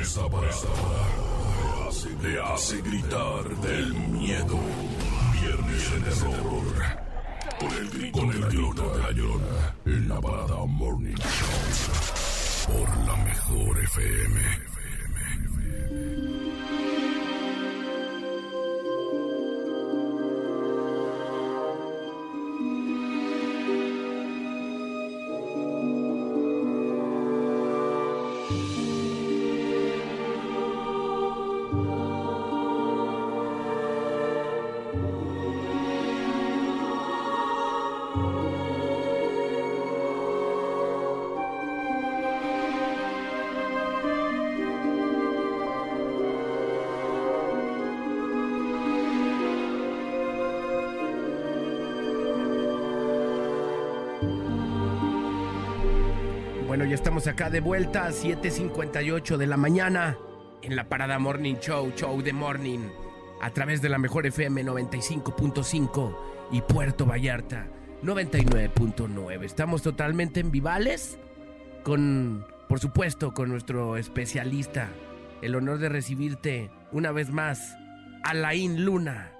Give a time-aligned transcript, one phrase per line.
[0.00, 1.28] Esta parada
[2.22, 4.58] le hace, gritar del miedo.
[5.40, 6.62] Viernes de terror.
[8.12, 9.40] Con el grito, de la.
[9.86, 12.74] En la parada Morning Show.
[12.74, 14.77] Por la mejor FM.
[57.28, 60.16] Acá de vuelta a 7.58 de la mañana
[60.62, 62.88] en la Parada Morning Show, Show de Morning,
[63.42, 66.16] a través de la Mejor FM 95.5
[66.52, 67.66] y Puerto Vallarta
[68.02, 69.44] 99.9.
[69.44, 71.18] Estamos totalmente en Vivales
[71.82, 74.88] con, por supuesto, con nuestro especialista.
[75.42, 77.76] El honor de recibirte una vez más,
[78.24, 79.32] Alain Luna.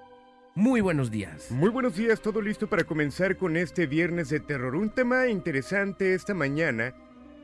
[0.53, 1.49] Muy buenos días.
[1.51, 4.75] Muy buenos días, todo listo para comenzar con este viernes de terror.
[4.75, 6.93] Un tema interesante esta mañana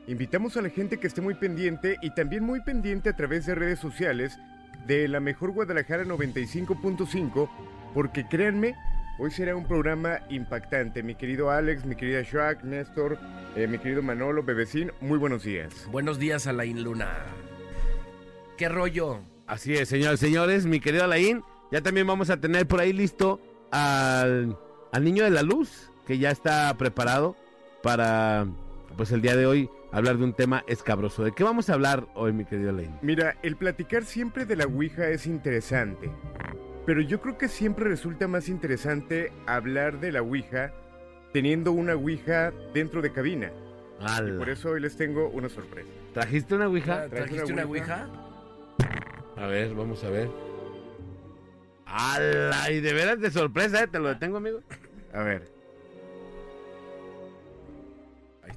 [0.08, 3.56] Invitamos a la gente que esté muy pendiente y también muy pendiente a través de
[3.56, 4.38] redes sociales
[4.86, 7.48] de la mejor Guadalajara 95.5,
[7.92, 8.76] porque créanme,
[9.18, 11.02] hoy será un programa impactante.
[11.02, 13.18] Mi querido Alex, mi querida Shrek, Néstor,
[13.56, 15.88] eh, mi querido Manolo, Bebecín, muy buenos días.
[15.90, 17.10] Buenos días, Alain Luna.
[18.56, 19.22] ¿Qué rollo?
[19.48, 23.40] Así es, señores, señores, mi querido Alain, ya también vamos a tener por ahí listo
[23.72, 24.56] al,
[24.92, 27.34] al niño de la luz, que ya está preparado
[27.82, 28.46] para,
[28.96, 31.24] pues el día de hoy hablar de un tema escabroso.
[31.24, 32.98] ¿De qué vamos a hablar hoy, mi querido Lane?
[33.00, 36.10] Mira, el platicar siempre de la Ouija es interesante.
[36.84, 40.72] Pero yo creo que siempre resulta más interesante hablar de la Ouija
[41.32, 43.50] teniendo una Ouija dentro de cabina.
[44.26, 45.88] Y por eso hoy les tengo una sorpresa.
[46.12, 47.08] ¿Trajiste una Ouija?
[47.08, 48.06] ¿Trajiste una Ouija?
[49.36, 50.28] A ver, vamos a ver.
[51.86, 52.70] ¡Hala!
[52.70, 53.86] Y de veras de sorpresa, ¿eh?
[53.86, 54.60] Te lo detengo, amigo.
[55.14, 55.50] A ver.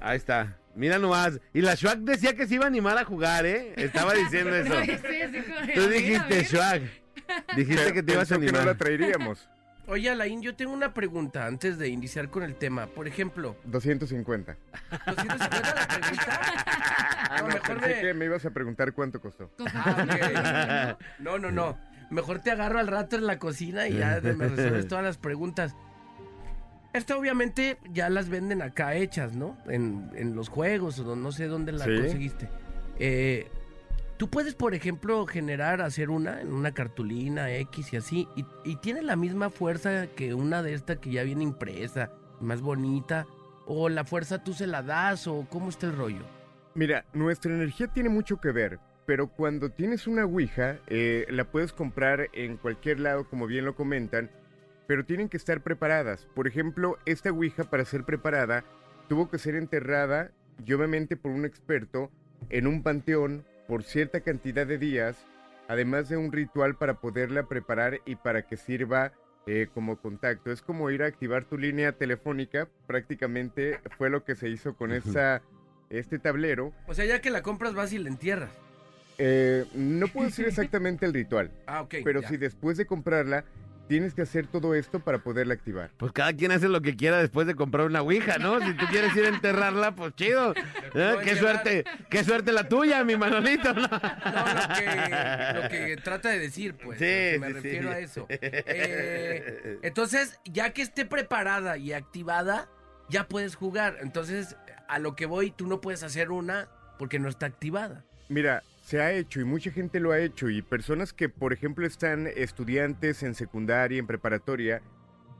[0.00, 0.59] Ahí está.
[0.74, 1.40] Mira nomás.
[1.52, 3.74] Y la Schwag decía que se iba a animar a jugar, ¿eh?
[3.76, 4.74] Estaba diciendo eso.
[5.74, 6.82] Tú dijiste, Schwag.
[7.56, 8.54] Dijiste que te ibas a animar.
[8.54, 9.48] que no la traeríamos.
[9.86, 12.86] Oye, Alain, yo tengo una pregunta antes de iniciar con el tema.
[12.86, 13.56] Por ejemplo...
[13.64, 14.56] 250.
[14.90, 16.40] ¿250 la pregunta?
[17.40, 18.00] No, mejor me...
[18.00, 19.50] que me ibas a preguntar cuánto costó.
[19.72, 21.78] Ah, no, no, no.
[22.10, 25.74] Mejor te agarro al rato en la cocina y ya me resuelves todas las preguntas.
[26.92, 29.56] Esta obviamente ya las venden acá hechas, ¿no?
[29.68, 32.48] En, los juegos o no sé dónde la conseguiste.
[32.98, 33.48] Eh,
[34.20, 38.28] Tú puedes, por ejemplo, generar, hacer una en una cartulina X y así,
[38.66, 43.26] y, tiene la misma fuerza que una de estas que ya viene impresa, más bonita,
[43.64, 46.20] o la fuerza tú se la das, o cómo está el rollo.
[46.74, 51.72] Mira, nuestra energía tiene mucho que ver, pero cuando tienes una Ouija, eh, la puedes
[51.72, 54.30] comprar en cualquier lado, como bien lo comentan,
[54.86, 56.28] pero tienen que estar preparadas.
[56.34, 58.64] Por ejemplo, esta Ouija para ser preparada
[59.08, 60.30] tuvo que ser enterrada,
[60.64, 62.10] y obviamente por un experto,
[62.48, 65.16] en un panteón por cierta cantidad de días,
[65.68, 69.12] además de un ritual para poderla preparar y para que sirva
[69.46, 70.52] eh, como contacto.
[70.52, 74.92] Es como ir a activar tu línea telefónica, prácticamente fue lo que se hizo con
[74.92, 75.42] esa,
[75.88, 76.72] este tablero.
[76.86, 78.50] O sea, ya que la compras vas y la entierras.
[79.18, 81.50] Eh, no puedo decir exactamente el ritual.
[81.66, 81.96] Ah, ok.
[82.04, 83.44] Pero si después de comprarla
[83.90, 85.90] tienes que hacer todo esto para poderla activar.
[85.96, 88.60] Pues cada quien hace lo que quiera después de comprar una Ouija, ¿no?
[88.60, 90.54] Si tú quieres ir a enterrarla, pues chido.
[90.94, 91.16] ¿Eh?
[91.24, 93.74] Qué suerte, qué suerte la tuya, mi Manolito.
[93.74, 97.00] No, lo, que, trata de decir, pues.
[97.00, 98.28] Sí, me refiero a eso.
[98.30, 102.68] Eh, entonces, ya que esté preparada y activada,
[103.08, 103.96] ya puedes jugar.
[104.02, 108.04] Entonces, a lo que voy, tú no puedes hacer una porque no está activada.
[108.28, 111.86] Mira, se ha hecho y mucha gente lo ha hecho y personas que por ejemplo
[111.86, 114.82] están estudiantes en secundaria, en preparatoria,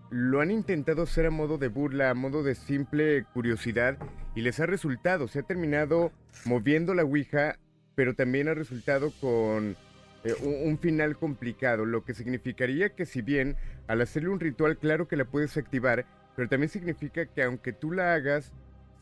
[0.09, 3.99] lo han intentado hacer a modo de burla, a modo de simple curiosidad
[4.37, 6.13] y les ha resultado, se ha terminado
[6.45, 7.59] moviendo la Ouija,
[7.97, 9.75] pero también ha resultado con
[10.23, 13.57] eh, un, un, final complicado, lo que significaría que si bien
[13.89, 16.07] al hacerle un ritual claro que la puedes activar,
[16.37, 18.53] pero también significa que aunque tú la hagas,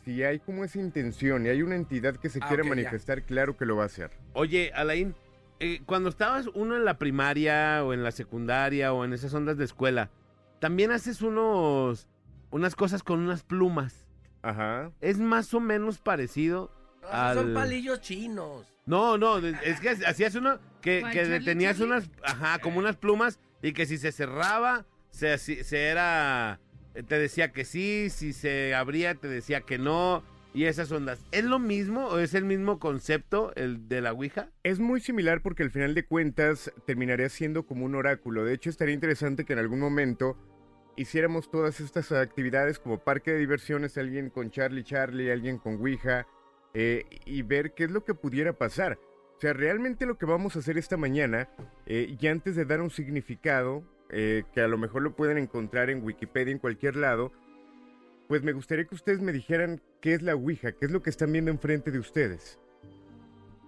[0.08, 3.58] si hay como esa intención y hay una entidad que se ah, quiere manifestar, claro
[3.58, 4.10] que lo va a hacer.
[4.32, 5.14] Oye, Alain,
[5.60, 9.58] eh, cuando estabas uno en la primaria o en la secundaria o en esas ondas
[9.58, 10.08] de escuela,
[10.60, 12.08] también haces unos
[12.50, 14.06] unas cosas con unas plumas.
[14.40, 14.92] Ajá.
[15.02, 16.70] Es más o menos parecido
[17.34, 18.66] Son palillos chinos.
[18.86, 21.92] No, no, es que hacías uno que, ¿Cuál, que Charlie, tenías Charlie?
[21.92, 26.60] unas, ajá, como unas plumas y que si se cerraba, se, se era,
[27.06, 30.22] te decía que sí, si se abría, te decía que no,
[30.54, 31.24] y esas ondas.
[31.30, 34.50] ¿Es lo mismo o es el mismo concepto, el de la Ouija?
[34.62, 38.44] Es muy similar porque al final de cuentas terminaría siendo como un oráculo.
[38.44, 40.36] De hecho, estaría interesante que en algún momento
[40.96, 46.26] hiciéramos todas estas actividades como parque de diversiones, alguien con Charlie Charlie, alguien con Ouija,
[46.74, 48.98] eh, y ver qué es lo que pudiera pasar.
[49.36, 51.48] O sea, realmente lo que vamos a hacer esta mañana,
[51.86, 55.90] eh, y antes de dar un significado, eh, que a lo mejor lo pueden encontrar
[55.90, 57.32] en Wikipedia en cualquier lado,
[58.28, 61.10] pues me gustaría que ustedes me dijeran qué es la Ouija, qué es lo que
[61.10, 62.58] están viendo enfrente de ustedes.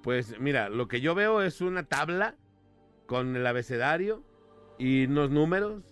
[0.03, 2.37] Pues mira, lo que yo veo es una tabla
[3.07, 4.23] con el abecedario
[4.79, 5.83] y unos números.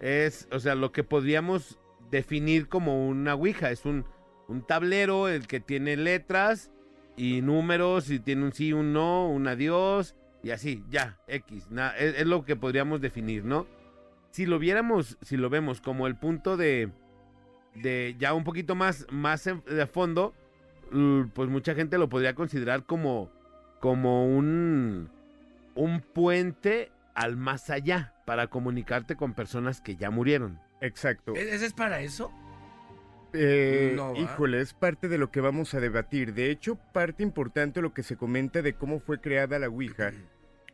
[0.00, 1.78] Es, o sea, lo que podríamos
[2.10, 3.70] definir como una Ouija.
[3.70, 4.04] Es un,
[4.48, 6.70] un tablero el que tiene letras
[7.16, 11.70] y números y tiene un sí, un no, un adiós y así, ya, X.
[11.70, 13.66] na- es, es lo que podríamos definir, ¿no?
[14.30, 16.90] Si lo viéramos, si lo vemos como el punto de,
[17.74, 20.34] de ya un poquito más, más en- de fondo,
[21.34, 23.30] pues mucha gente lo podría considerar como,
[23.80, 25.08] como un,
[25.74, 30.58] un puente al más allá para comunicarte con personas que ya murieron.
[30.82, 31.34] Exacto.
[31.34, 32.30] ¿E- ¿Ese es para eso?
[33.32, 34.18] Eh, No, ¿va?
[34.18, 36.34] híjole, es parte de lo que vamos a debatir.
[36.34, 40.12] De hecho, parte importante de lo que se comenta de cómo fue creada la Ouija.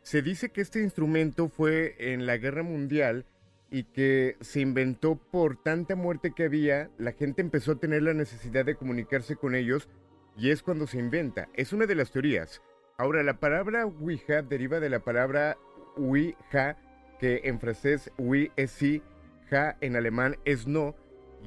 [0.01, 3.25] Se dice que este instrumento fue en la Guerra Mundial
[3.73, 8.13] y que se inventó por tanta muerte que había, la gente empezó a tener la
[8.13, 9.89] necesidad de comunicarse con ellos
[10.37, 11.49] y es cuando se inventa.
[11.55, 12.61] Es una de las teorías.
[12.99, 15.57] Ahora, la palabra Ouija deriva de la palabra
[15.97, 16.77] Ouija,
[17.19, 19.01] que en francés oui es sí,
[19.49, 20.95] ja en alemán es no,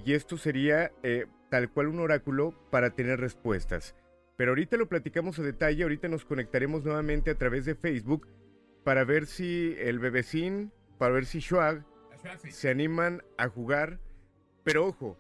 [0.05, 3.95] y esto sería eh, tal cual un oráculo para tener respuestas.
[4.37, 8.27] Pero ahorita lo platicamos a detalle, ahorita nos conectaremos nuevamente a través de Facebook
[8.83, 11.85] para ver si el bebecín, para ver si Schwag
[12.51, 13.99] se animan a jugar.
[14.65, 15.17] Pero ojo,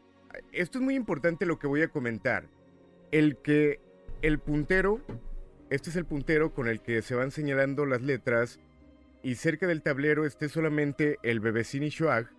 [0.52, 2.46] esto es muy importante lo que voy a comentar.
[3.10, 3.81] El que
[4.22, 5.00] el puntero,
[5.70, 8.58] este es el puntero con el que se van señalando las letras,
[9.22, 12.31] y cerca del tablero esté solamente el bebecín y Schwag,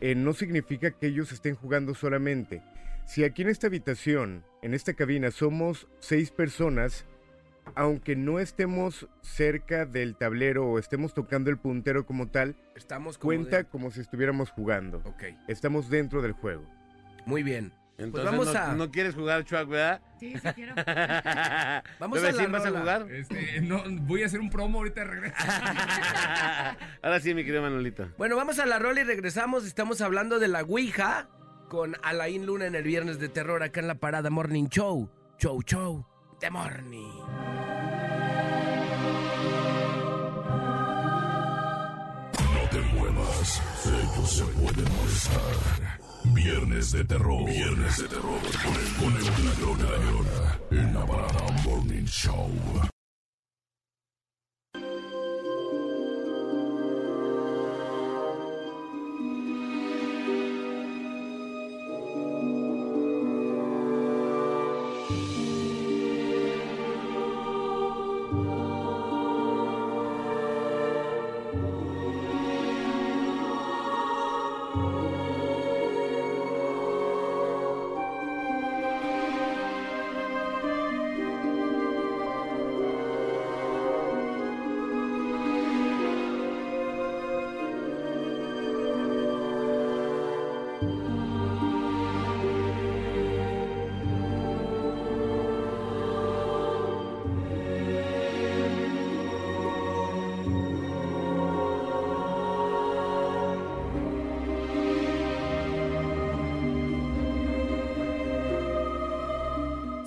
[0.00, 2.62] eh, no significa que ellos estén jugando solamente.
[3.06, 7.06] Si aquí en esta habitación, en esta cabina, somos seis personas,
[7.76, 13.28] aunque no estemos cerca del tablero o estemos tocando el puntero como tal, Estamos como
[13.28, 14.98] cuenta de- como si estuviéramos jugando.
[15.04, 16.64] Ok, Estamos dentro del juego.
[17.26, 17.72] muy bien.
[17.98, 20.00] Entonces vamos no, a- no quieres jugar, Chuck, ¿verdad?
[20.18, 20.74] Sí, sí quiero.
[21.98, 23.06] Vamos a la ¿vas a jugar?
[23.10, 25.34] Este, no, voy a hacer un promo ahorita de regreso.
[27.02, 28.08] Ahora sí, mi querido Manolito.
[28.16, 29.66] Bueno, vamos a la rola y regresamos.
[29.66, 31.28] Estamos hablando de la Ouija
[31.68, 35.10] con Alain Luna en el Viernes de Terror acá en la Parada Morning Show.
[35.38, 36.06] Show, show,
[36.40, 36.48] The.
[36.48, 36.58] No
[42.70, 45.98] te muevas, ellos se pueden molestar.
[46.24, 47.44] Viernes de terror.
[47.44, 48.40] Viernes de terror.
[48.64, 49.26] Con el,
[49.60, 49.80] con
[50.72, 50.78] el.
[50.78, 52.50] En la parada Morning Show.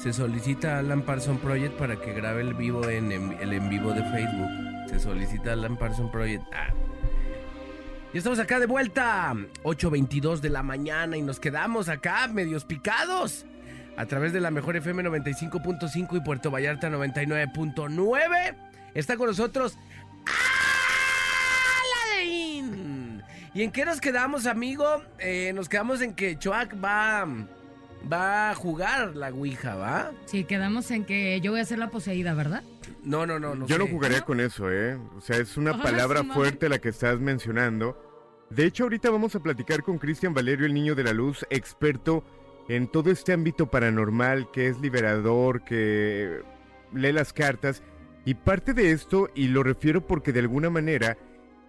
[0.03, 3.93] Se solicita a Alan Parson Project para que grabe el vivo en, el en vivo
[3.93, 4.49] de Facebook.
[4.89, 6.43] Se solicita a Alan Parson Project.
[6.51, 6.73] Ah.
[8.13, 9.33] Y estamos acá de vuelta,
[9.63, 13.45] 8.22 de la mañana y nos quedamos acá medios picados.
[13.95, 18.55] A través de la mejor FM 95.5 y Puerto Vallarta 99.9.
[18.93, 19.77] Está con nosotros
[22.17, 23.23] Alain.
[23.53, 25.01] ¿Y en qué nos quedamos, amigo?
[25.17, 27.25] Eh, nos quedamos en que Choac va,
[28.11, 30.11] va a jugar la Ouija, ¿va?
[30.25, 32.63] Sí, quedamos en que yo voy a ser la poseída, ¿verdad?
[33.03, 33.55] No, no, no.
[33.55, 34.97] no Yo no jugaría con eso, ¿eh?
[35.17, 37.97] O sea, es una palabra fuerte la que estás mencionando.
[38.49, 42.23] De hecho, ahorita vamos a platicar con Cristian Valerio, el niño de la luz, experto
[42.69, 46.41] en todo este ámbito paranormal, que es liberador, que
[46.93, 47.83] lee las cartas.
[48.25, 51.17] Y parte de esto, y lo refiero porque de alguna manera,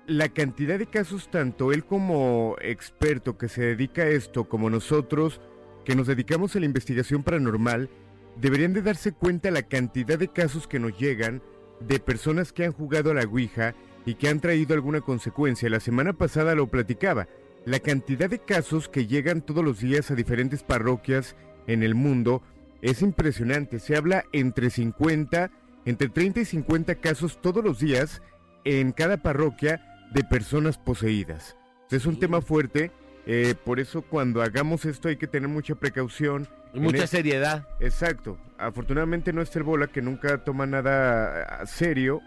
[0.07, 5.41] la cantidad de casos, tanto él como experto que se dedica a esto, como nosotros,
[5.85, 7.89] que nos dedicamos a la investigación paranormal,
[8.41, 11.43] deberían de darse cuenta la cantidad de casos que nos llegan
[11.81, 13.75] de personas que han jugado a la Ouija
[14.07, 15.71] y que han traído alguna consecuencia.
[15.71, 17.29] La semana pasada lo platicaba.
[17.65, 21.37] La cantidad de casos que llegan todos los días a diferentes parroquias
[21.67, 22.43] en el mundo
[22.83, 23.79] es impresionante.
[23.79, 25.51] Se habla entre 50,
[25.87, 28.23] entre 30 y 50 casos todos los días
[28.65, 31.57] en cada parroquia de personas poseídas.
[31.91, 32.91] Es un tema fuerte,
[33.27, 36.49] eh, por eso cuando hagamos esto hay que tener mucha precaución.
[36.73, 37.67] Y mucha seriedad.
[37.81, 38.39] Exacto.
[38.59, 42.21] Afortunadamente no es el bola que nunca toma nada serio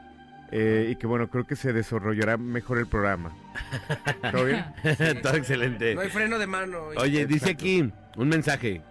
[0.52, 3.36] eh, y que bueno, creo que se desarrollará mejor el programa.
[4.32, 4.66] ¿Todo bien?
[5.22, 5.96] Todo excelente.
[5.96, 6.88] No hay freno de mano.
[6.98, 8.82] Oye, dice aquí un mensaje.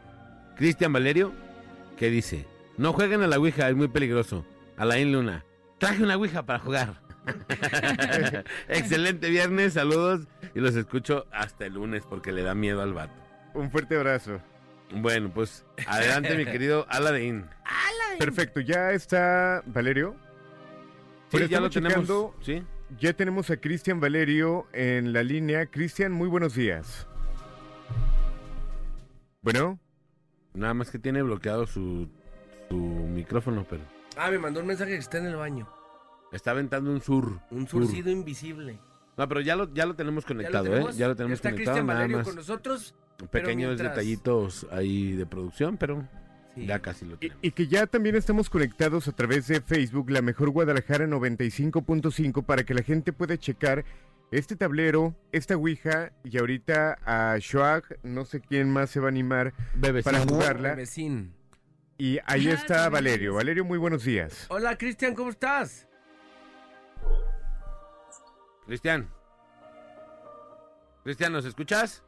[0.56, 1.32] Cristian Valerio,
[1.98, 2.46] que dice,
[2.78, 4.46] no jueguen a la Ouija, es muy peligroso.
[4.76, 5.44] Alain Luna,
[5.78, 7.00] traje una Ouija para jugar.
[8.68, 13.12] Excelente viernes, saludos y los escucho hasta el lunes porque le da miedo al vato.
[13.52, 14.40] Un fuerte abrazo.
[14.90, 17.44] Bueno, pues adelante mi querido Alain.
[18.18, 20.16] Perfecto, ya está Valerio.
[21.30, 22.32] Sí, Pero ya lo estamos tenemos.
[22.40, 22.62] Sí.
[22.98, 25.66] Ya tenemos a Cristian Valerio en la línea.
[25.66, 27.06] Cristian, muy buenos días.
[29.42, 29.78] Bueno,
[30.54, 32.08] Nada más que tiene bloqueado su,
[32.70, 33.82] su micrófono, pero
[34.16, 35.68] Ah, me mandó un mensaje que está en el baño.
[36.32, 37.40] está aventando un sur.
[37.50, 37.82] Un sur.
[37.84, 38.78] surcido invisible.
[39.16, 40.94] No, pero ya lo, ya lo tenemos ¿Ya lo conectado, tenemos?
[40.94, 40.99] ¿eh?
[40.99, 42.94] Ya lo tenemos Está conectado, Cristian nada Valerio con nosotros.
[43.30, 46.06] Pequeños mientras- detallitos ahí de producción, pero
[46.54, 46.66] Sí.
[46.66, 47.38] ya casi lo y, tenemos.
[47.42, 52.64] y que ya también estamos conectados a través de Facebook, La Mejor Guadalajara 95.5, para
[52.64, 53.85] que la gente pueda checar
[54.30, 59.08] este tablero, esta Ouija, y ahorita a Shoag, no sé quién más se va a
[59.11, 59.54] animar
[60.04, 60.70] para jugarla.
[60.70, 61.32] Bebecín.
[61.99, 63.32] Y ahí Ah, está Valerio.
[63.35, 64.46] Valerio, muy buenos días.
[64.50, 65.87] Hola, Cristian, ¿cómo estás?
[68.66, 69.08] Cristian.
[71.04, 72.02] Cristian, ¿nos escuchas?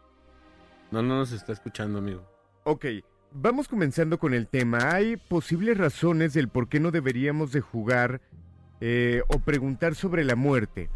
[0.91, 2.27] No, no nos está escuchando, amigo.
[2.65, 2.87] Ok,
[3.33, 4.79] vamos comenzando con el tema.
[4.93, 8.21] Hay posibles razones del por qué no deberíamos de jugar
[8.81, 10.91] eh, o preguntar sobre la muerte.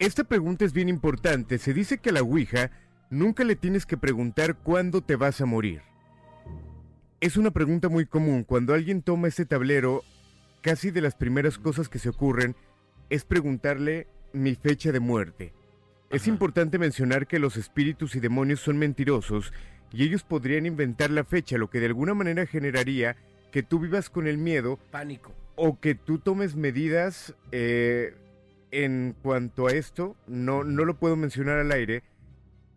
[0.00, 1.58] Esta pregunta es bien importante.
[1.58, 2.72] Se dice que a la Ouija
[3.10, 5.82] nunca le tienes que preguntar cuándo te vas a morir.
[7.20, 8.42] Es una pregunta muy común.
[8.42, 10.02] Cuando alguien toma este tablero,
[10.60, 12.56] casi de las primeras cosas que se ocurren
[13.10, 15.52] es preguntarle mi fecha de muerte.
[16.10, 19.52] Es importante mencionar que los espíritus y demonios son mentirosos
[19.92, 23.16] y ellos podrían inventar la fecha, lo que de alguna manera generaría
[23.50, 25.32] que tú vivas con el miedo Pánico.
[25.56, 28.14] o que tú tomes medidas eh,
[28.70, 30.16] en cuanto a esto.
[30.26, 32.02] No, no lo puedo mencionar al aire,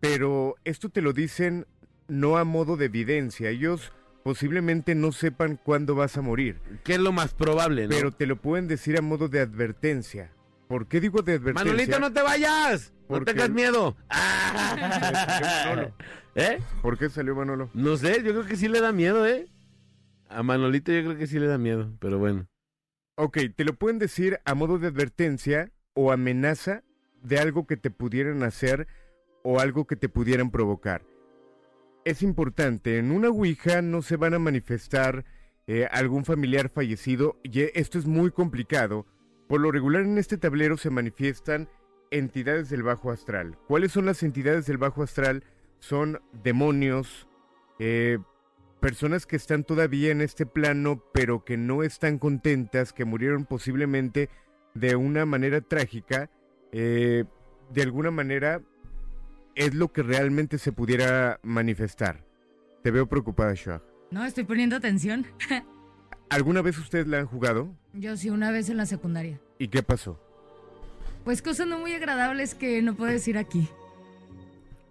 [0.00, 1.66] pero esto te lo dicen
[2.06, 3.50] no a modo de evidencia.
[3.50, 7.90] Ellos posiblemente no sepan cuándo vas a morir, ¿Qué es lo más probable, no?
[7.90, 10.32] pero te lo pueden decir a modo de advertencia.
[10.68, 11.72] ¿Por qué digo de advertencia?
[11.72, 12.92] Manolito, no te vayas.
[13.08, 13.96] No tengas miedo.
[16.34, 16.60] ¿Eh?
[16.82, 17.70] ¿Por qué salió Manolo?
[17.72, 19.48] No sé, yo creo que sí le da miedo, ¿eh?
[20.28, 22.46] A Manolito yo creo que sí le da miedo, pero bueno.
[23.16, 26.84] Ok, te lo pueden decir a modo de advertencia o amenaza
[27.22, 28.86] de algo que te pudieran hacer
[29.42, 31.02] o algo que te pudieran provocar.
[32.04, 35.24] Es importante, en una Ouija no se van a manifestar
[35.66, 39.06] eh, algún familiar fallecido y eh, esto es muy complicado.
[39.48, 41.68] Por lo regular en este tablero se manifiestan
[42.10, 43.58] entidades del bajo astral.
[43.66, 45.42] ¿Cuáles son las entidades del bajo astral?
[45.78, 47.28] Son demonios,
[47.78, 48.18] eh,
[48.80, 54.28] personas que están todavía en este plano pero que no están contentas, que murieron posiblemente
[54.74, 56.30] de una manera trágica,
[56.72, 57.24] eh,
[57.70, 58.62] de alguna manera
[59.54, 62.24] es lo que realmente se pudiera manifestar.
[62.82, 63.82] Te veo preocupada, Shah.
[64.10, 65.26] No, estoy poniendo atención.
[66.30, 67.74] ¿Alguna vez ustedes la han jugado?
[67.94, 69.40] Yo sí, una vez en la secundaria.
[69.58, 70.20] ¿Y qué pasó?
[71.24, 73.68] Pues cosas no muy agradables que no puedo decir aquí.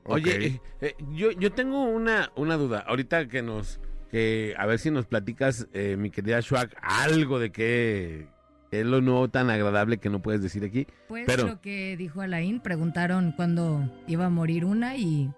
[0.04, 2.80] Oye, eh, eh, yo, yo tengo una, una duda.
[2.88, 3.80] Ahorita que nos,
[4.10, 8.28] que a ver si nos platicas, eh, mi querida Shuak, algo de qué
[8.72, 10.88] es lo nuevo tan agradable que no puedes decir aquí.
[11.08, 15.32] Pues Pero- lo que dijo Alain, preguntaron cuándo iba a morir una y,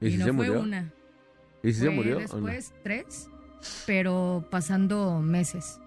[0.00, 0.60] ¿Y, y si no se fue murió?
[0.62, 0.92] una.
[1.62, 2.16] ¿Y si se Fue murió?
[2.16, 2.46] o no?
[2.46, 3.30] después tres,
[3.86, 5.80] pero pasando meses.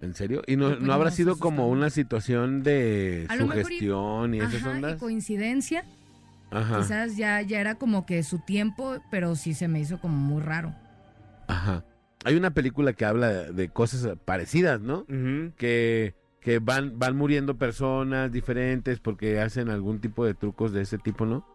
[0.00, 0.42] ¿En serio?
[0.46, 4.34] ¿Y no, Pues no habrá sido como una situación de A lo mejor y- sugestión
[4.34, 4.96] y esas Ajá, y ondas?
[5.00, 5.84] coincidencia,
[6.50, 10.16] Ajá, quizás ya, ya era como que su tiempo, pero sí se me hizo como
[10.16, 10.74] muy raro.
[11.48, 11.84] ajá.
[12.24, 15.00] Hay una película que habla de, de cosas parecidas, ¿no?
[15.08, 15.52] Ujú.
[15.56, 20.98] que, que van, van muriendo personas diferentes porque hacen algún tipo de trucos de ese
[20.98, 21.46] tipo, ¿no?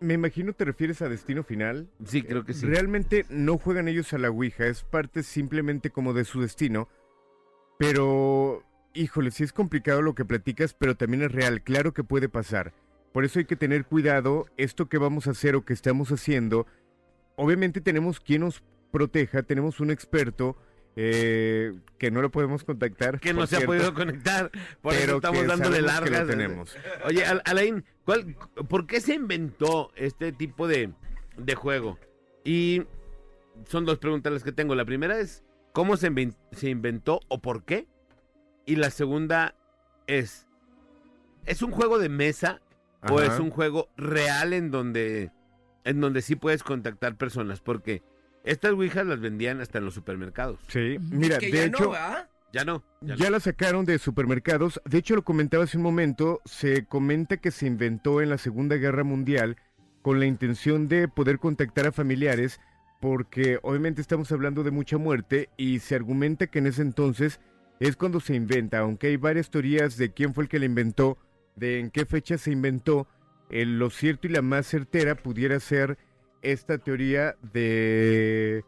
[0.00, 1.88] Me imagino te refieres a Destino Final.
[2.04, 2.66] Sí, creo que sí.
[2.66, 6.88] Realmente no juegan ellos a la Ouija, es parte simplemente como de su destino.
[7.78, 8.62] Pero,
[8.94, 11.62] híjole, sí es complicado lo que platicas, pero también es real.
[11.62, 12.72] Claro que puede pasar.
[13.12, 14.46] Por eso hay que tener cuidado.
[14.56, 16.66] Esto que vamos a hacer o que estamos haciendo,
[17.36, 18.62] obviamente tenemos quien nos
[18.92, 20.56] proteja, tenemos un experto
[21.00, 23.20] eh, que no lo podemos contactar.
[23.20, 24.50] Que no se ha podido conectar,
[24.82, 26.28] por eso pero estamos que dándole sabemos que lo largas.
[26.36, 26.76] tenemos.
[27.04, 28.34] Oye, Al- Alain, ¿cuál,
[28.68, 30.90] ¿por qué se inventó este tipo de,
[31.36, 31.98] de juego?
[32.42, 32.82] Y
[33.68, 34.74] son dos preguntas las que tengo.
[34.74, 37.86] La primera es, ¿cómo se, inven- se inventó o por qué?
[38.66, 39.54] Y la segunda
[40.08, 40.48] es,
[41.46, 42.60] ¿es un juego de mesa
[43.08, 45.30] o es un juego real en donde,
[45.84, 47.60] en donde sí puedes contactar personas?
[47.60, 48.02] Porque
[48.44, 50.58] estas Ouijas las vendían hasta en los supermercados.
[50.68, 52.28] Sí, mira, que de ya hecho, no, ¿verdad?
[52.52, 52.82] Ya no.
[53.02, 53.30] Ya, Ya no.
[53.32, 54.80] la sacaron de supermercados.
[54.86, 56.40] De hecho, lo comentaba hace un momento.
[56.46, 59.56] Se comenta que se inventó en la Segunda Guerra Mundial
[60.02, 62.60] con la intención de poder contactar a familiares,
[63.00, 67.40] porque obviamente estamos hablando de mucha muerte y se argumenta que en ese entonces
[67.80, 71.18] es cuando se inventa, aunque hay varias teorías de quién fue el que la inventó,
[71.54, 73.06] de en qué fecha se inventó.
[73.50, 75.96] eh, lo cierto y la más certera pudiera ser
[76.42, 78.64] esta teoría de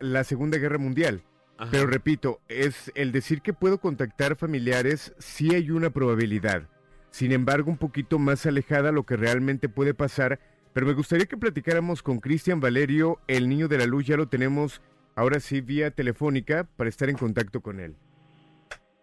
[0.00, 1.22] la Segunda Guerra Mundial.
[1.56, 1.70] Ajá.
[1.72, 6.68] Pero repito, es el decir que puedo contactar familiares, sí hay una probabilidad.
[7.10, 10.38] Sin embargo, un poquito más alejada a lo que realmente puede pasar.
[10.72, 14.28] Pero me gustaría que platicáramos con Cristian Valerio, el niño de la luz, ya lo
[14.28, 14.80] tenemos
[15.16, 17.96] ahora sí vía telefónica para estar en contacto con él.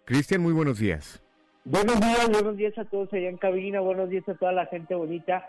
[0.06, 1.22] Cristian, muy buenos días.
[1.66, 4.96] Buenos días, buenos días a todos allá en cabina, buenos días a toda la gente
[4.96, 5.44] bonita.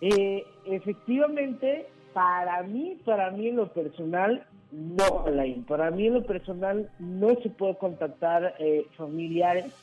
[0.00, 5.64] Eh, efectivamente, para mí, para mí en lo personal, no, Alain.
[5.64, 9.74] Para mí en lo personal no se puede contactar eh, familiares.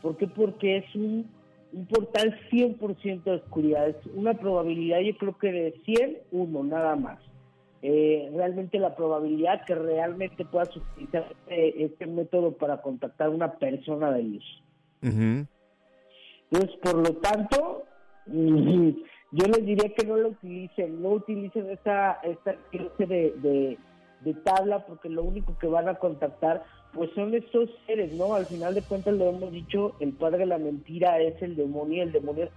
[0.00, 0.26] ¿Por qué?
[0.26, 1.28] Porque es un,
[1.72, 3.88] un portal 100% de oscuridad.
[3.88, 7.18] Es una probabilidad, yo creo que de 100, uno, nada más.
[7.80, 13.52] Eh, realmente la probabilidad que realmente puedas utilizar este, este método para contactar a una
[13.52, 14.62] persona de luz.
[15.02, 15.46] Ujú.
[16.50, 17.84] Entonces, por lo tanto,
[19.30, 23.78] yo les diría que no lo utilicen, no utilicen esta, esta clase de,
[24.22, 28.34] de, tabla porque lo único que van a contactar pues son estos seres, ¿no?
[28.34, 32.02] Al final de cuentas lo hemos dicho, el padre de la mentira es el demonio,
[32.02, 32.48] el demonio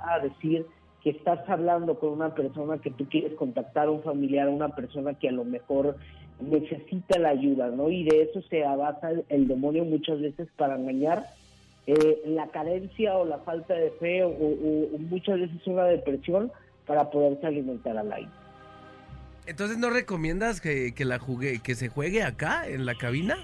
[0.00, 0.66] a decir
[1.02, 5.28] que estás hablando con una persona que tú quieres contactar, un familiar, una persona que
[5.28, 5.96] a lo mejor
[6.40, 7.90] necesita la ayuda, ¿no?
[7.90, 11.24] Y de eso se basa el, el demonio muchas veces para engañar
[11.86, 16.52] eh, la carencia o la falta de fe o, o- o muchas veces una depresión
[16.86, 18.30] para poderse alimentar al aire.
[19.46, 23.36] Entonces, ¿no recomiendas que, que la jugue, que se juegue acá, en la cabina?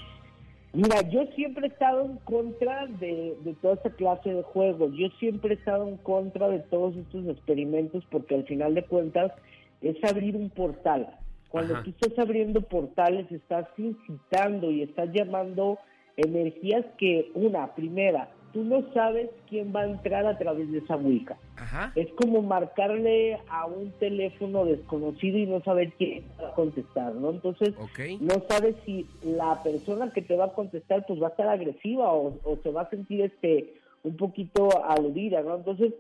[0.73, 4.93] Mira, yo siempre he estado en contra de, de toda esta clase de juegos.
[4.97, 9.33] Yo siempre he estado en contra de todos estos experimentos porque al final de cuentas
[9.81, 11.09] es abrir un portal.
[11.49, 11.83] Cuando Ajá.
[11.85, 15.79] tú estás abriendo portales, estás incitando y estás llamando
[16.19, 20.97] energías que, una, primera, tú no sabes quién va a entrar a través de esa
[20.97, 21.37] Wicca.
[21.57, 21.93] Ajá.
[21.95, 27.31] Es como marcarle a un teléfono desconocido y no saber quién va a contestar, ¿no?
[27.31, 27.75] Entonces,
[28.21, 32.13] no sabes si la persona que te va a contestar pues va a estar agresiva
[32.13, 35.57] o, o se va a sentir este un poquito aludida, ¿no?
[35.57, 35.93] Entonces,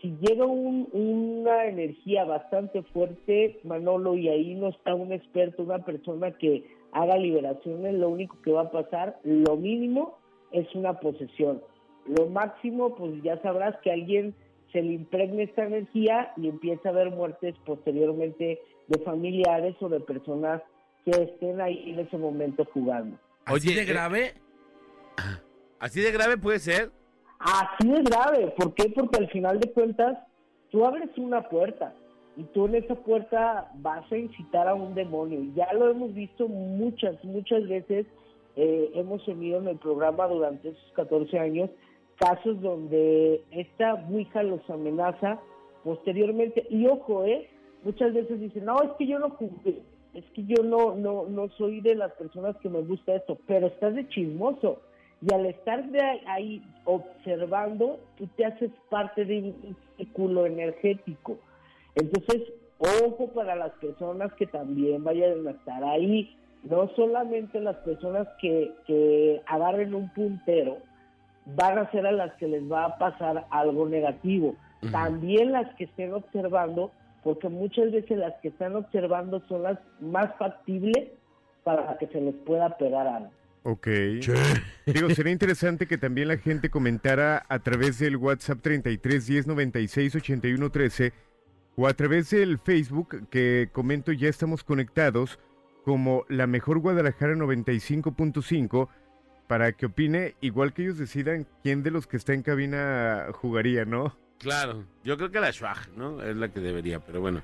[0.00, 5.78] si llega un- una energía bastante fuerte, Manolo, y ahí no está un experto, una
[5.84, 10.18] persona que haga liberaciones, lo único que va a pasar, lo mínimo,
[10.52, 11.62] es una posesión.
[12.06, 14.34] Lo máximo, pues ya sabrás que alguien
[14.72, 20.00] se le impregne esta energía y empieza a haber muertes posteriormente de familiares o de
[20.00, 20.62] personas
[21.04, 23.16] que estén ahí en ese momento jugando.
[23.44, 24.34] ¿Así Oye, de eh, grave?
[25.78, 26.90] Así de grave puede ser.
[27.38, 28.52] Así es grave.
[28.56, 28.92] ¿Por qué?
[28.94, 30.18] Porque al final de cuentas,
[30.70, 31.94] tú abres una puerta
[32.36, 35.40] y tú en esa puerta vas a incitar a un demonio.
[35.54, 38.06] Ya lo hemos visto muchas, muchas veces.
[38.56, 41.70] eh, hemos tenido en el programa durante esos 14 años
[42.20, 45.40] casos donde esta Ouija los amenaza
[45.82, 46.66] posteriormente.
[46.68, 47.48] Y ojo, ¿eh?
[47.82, 49.80] Muchas veces dicen, no, es que yo no jugué.
[50.12, 53.68] Es que yo no, no, no soy de las personas que me gusta esto, pero
[53.68, 54.82] estás de chismoso.
[55.22, 61.38] Y al estar de ahí observando, tú te haces parte de un círculo energético.
[61.94, 62.42] Entonces,
[62.78, 66.36] ojo para las personas que también vayan a estar ahí.
[66.62, 70.78] No solamente las personas que, que agarren un puntero
[71.46, 74.56] van a ser a las que les va a pasar algo negativo.
[74.92, 76.90] También las que estén observando,
[77.22, 81.08] porque muchas veces las que están observando son las más factibles
[81.64, 83.30] para que se les pueda pegar algo.
[83.62, 83.88] Ok.
[84.86, 90.14] Digo, sería interesante que también la gente comentara a través del WhatsApp 33 10 96
[90.16, 91.12] 81 13
[91.80, 95.38] o a través del Facebook que comento ya estamos conectados
[95.82, 98.88] como la mejor Guadalajara 95.5
[99.46, 103.86] para que opine, igual que ellos decidan quién de los que está en cabina jugaría,
[103.86, 104.14] ¿no?
[104.38, 106.22] Claro, yo creo que la Schwag, ¿no?
[106.22, 107.42] Es la que debería, pero bueno.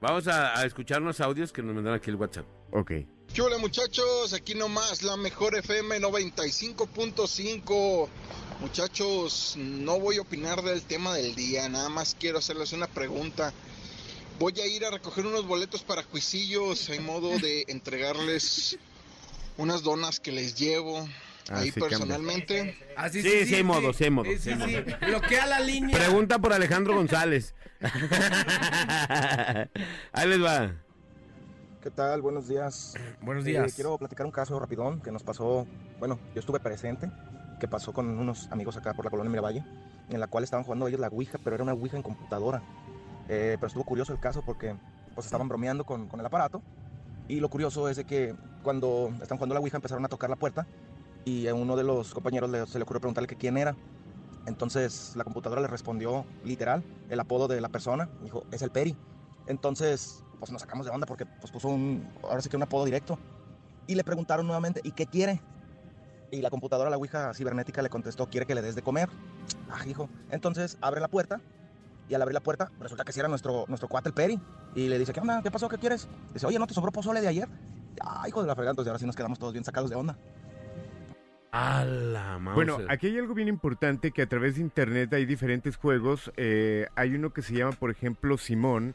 [0.00, 2.46] Vamos a, a escuchar unos audios que nos mandaron aquí el WhatsApp.
[2.70, 2.92] Ok.
[3.34, 4.32] ¿Qué hola muchachos?
[4.32, 8.08] Aquí nomás la mejor FM 95.5.
[8.60, 13.52] Muchachos, no voy a opinar del tema del día, nada más quiero hacerles una pregunta.
[14.38, 18.78] Voy a ir a recoger unos boletos para juicillos en modo de entregarles
[19.56, 21.08] unas donas que les llevo
[21.50, 22.78] Ah, ahí sí, personalmente.
[22.96, 24.82] Ah, Sí, sí hay modo, sí hay modo, Sí, sí sí, hay sí.
[25.06, 25.98] Bloquea la línea.
[25.98, 27.54] Pregunta por Alejandro González.
[30.12, 30.72] Ahí les va.
[31.84, 32.22] ¿Qué tal?
[32.22, 32.94] Buenos días.
[33.20, 33.74] Buenos Eh, días.
[33.74, 35.66] quiero platicar un caso rapidón que nos pasó,
[35.98, 37.10] bueno, yo estuve presente,
[37.60, 39.62] que pasó con unos amigos acá por la colonia Miravalle,
[40.08, 42.62] en la cual estaban jugando ellos la Ouija, pero era una Ouija en computadora.
[43.28, 44.74] Eh, pero estuvo curioso el caso porque
[45.14, 46.62] pues estaban bromeando con, con el aparato
[47.28, 50.36] y lo curioso es de que cuando están jugando la Ouija empezaron a tocar la
[50.36, 50.66] puerta
[51.26, 53.76] y a uno de los compañeros le- se le ocurrió preguntarle que quién era.
[54.46, 58.96] Entonces la computadora le respondió literal el apodo de la persona, dijo, es el Peri.
[59.46, 62.84] Entonces, pues nos sacamos de onda porque pues puso un, ahora sí que un apodo
[62.84, 63.18] directo.
[63.86, 65.40] Y le preguntaron nuevamente, ¿y qué quiere?
[66.30, 69.08] Y la computadora, la Ouija cibernética, le contestó, quiere que le des de comer.
[69.70, 70.10] Ah, hijo.
[70.30, 71.40] Entonces abre la puerta
[72.10, 74.38] y al abrir la puerta resulta que sí era nuestro, nuestro cuate, el Peri.
[74.74, 75.40] Y le dice, ¿qué onda?
[75.42, 75.66] ¿Qué pasó?
[75.70, 76.08] ¿Qué quieres?
[76.34, 77.48] Dice, oye, ¿no te sobró pozole de ayer?
[78.02, 80.18] Ah, hijo de la fregada, entonces ahora sí nos quedamos todos bien sacados de onda.
[81.52, 82.54] A la mouse.
[82.54, 86.30] Bueno, aquí hay algo bien importante que a través de internet hay diferentes juegos.
[86.36, 88.94] eh, hay uno que se llama, por ejemplo, Simón.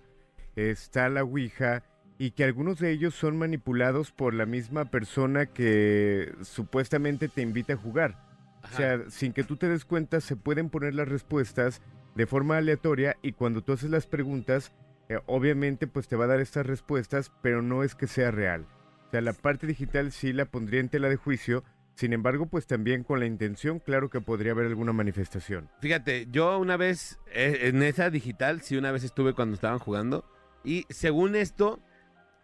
[0.59, 1.83] Está la Ouija.
[2.17, 7.73] Y que algunos de ellos son manipulados por la misma persona que supuestamente te invita
[7.73, 8.29] a jugar.
[8.61, 11.81] O sea, sin que tú te des cuenta, se pueden poner las respuestas
[12.15, 14.73] de forma aleatoria y cuando tú haces las preguntas,
[15.07, 18.65] eh, obviamente pues te va a dar estas respuestas, pero no es que sea real.
[19.07, 21.63] O sea, la parte digital sí la pondría en tela de juicio,
[21.95, 25.69] sin embargo, pues también con la intención, claro que podría haber alguna manifestación.
[25.81, 30.23] Fíjate, yo una vez, eh, en esa digital, sí, una vez estuve cuando estaban jugando.
[30.63, 31.79] Y según esto,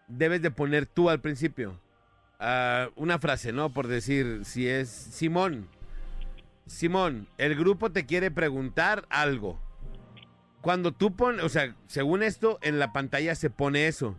[0.07, 1.79] debes de poner tú al principio
[2.39, 3.71] ah, una frase, ¿no?
[3.71, 5.67] Por decir, si es Simón.
[6.65, 9.59] Simón, el grupo te quiere preguntar algo.
[10.61, 14.15] Cuando tú pones, o sea, según esto, en la pantalla se pone eso.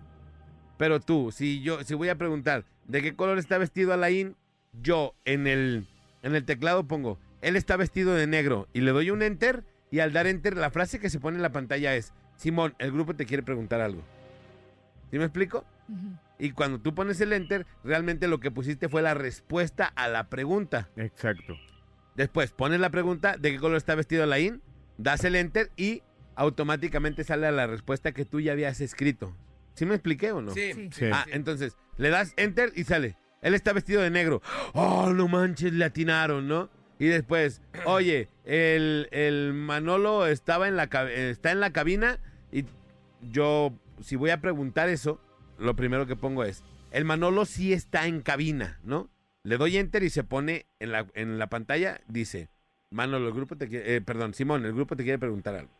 [0.79, 4.37] Pero tú, si yo, si voy a preguntar, ¿de qué color está vestido Alain?
[4.81, 5.87] Yo en el,
[6.23, 10.01] en el teclado pongo, él está vestido de negro y le doy un enter y
[10.01, 13.15] al dar enter la frase que se pone en la pantalla es, Simón, el grupo
[13.15, 14.03] te quiere preguntar algo.
[15.11, 15.65] ¿Sí me explico?
[16.39, 20.29] Y cuando tú pones el enter, realmente lo que pusiste fue la respuesta a la
[20.29, 20.89] pregunta.
[20.97, 21.57] Exacto.
[22.15, 24.63] Después pones la pregunta de qué color está vestido Alain,
[24.99, 26.03] das el enter y
[26.35, 29.35] automáticamente sale la respuesta que tú ya habías escrito.
[29.75, 30.53] ¿Sí me expliqué o no?
[30.53, 30.73] Sí.
[30.73, 30.89] Sí.
[30.93, 31.07] Sí.
[31.13, 33.17] Ah, entonces, le das enter y sale.
[33.43, 34.43] Él está vestido de negro.
[34.73, 36.71] Oh, no manches, le atinaron, ¿no?
[36.99, 42.19] Y después, oye, el, el Manolo estaba en la, está en la cabina
[42.53, 42.65] y
[43.31, 45.21] yo, si voy a preguntar eso,
[45.59, 49.11] lo primero que pongo es, el Manolo sí está en cabina, ¿no?
[49.43, 52.49] Le doy enter y se pone en la, en la pantalla, dice,
[52.91, 55.73] Manolo, el grupo te quiere, eh, perdón, Simón, el grupo te quiere preguntar algo.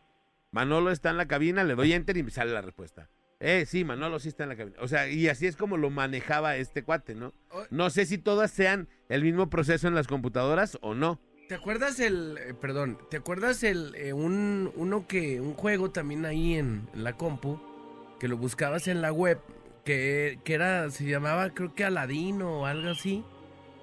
[0.51, 3.09] Manolo está en la cabina, le doy enter y me sale la respuesta.
[3.39, 4.77] Eh, sí, Manolo sí está en la cabina.
[4.81, 7.33] O sea, y así es como lo manejaba este cuate, ¿no?
[7.69, 11.19] No sé si todas sean el mismo proceso en las computadoras o no.
[11.47, 16.25] ¿Te acuerdas el, eh, perdón, ¿te acuerdas el, eh, un, uno que, un juego también
[16.25, 17.59] ahí en, en la compu,
[18.19, 19.39] que lo buscabas en la web,
[19.85, 23.23] que, que era, se llamaba creo que Aladino o algo así,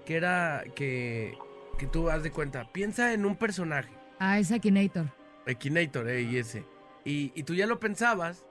[0.04, 1.38] que era, que,
[1.78, 5.06] que tú haz de cuenta, piensa en un personaje, Ah, es Akinator.
[5.46, 6.66] Ekinator, eh, y ese,
[7.06, 8.44] y, y tú ya lo pensabas,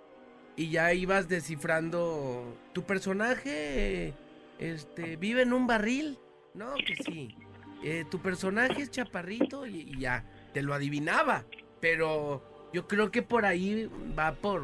[0.56, 4.14] y ya ibas descifrando, tu personaje,
[4.60, 6.20] este, vive en un barril,
[6.54, 7.36] no, que sí,
[7.84, 11.46] eh, tu personaje es chaparrito y, y ya, te lo adivinaba.
[11.80, 14.64] Pero yo creo que por ahí va por,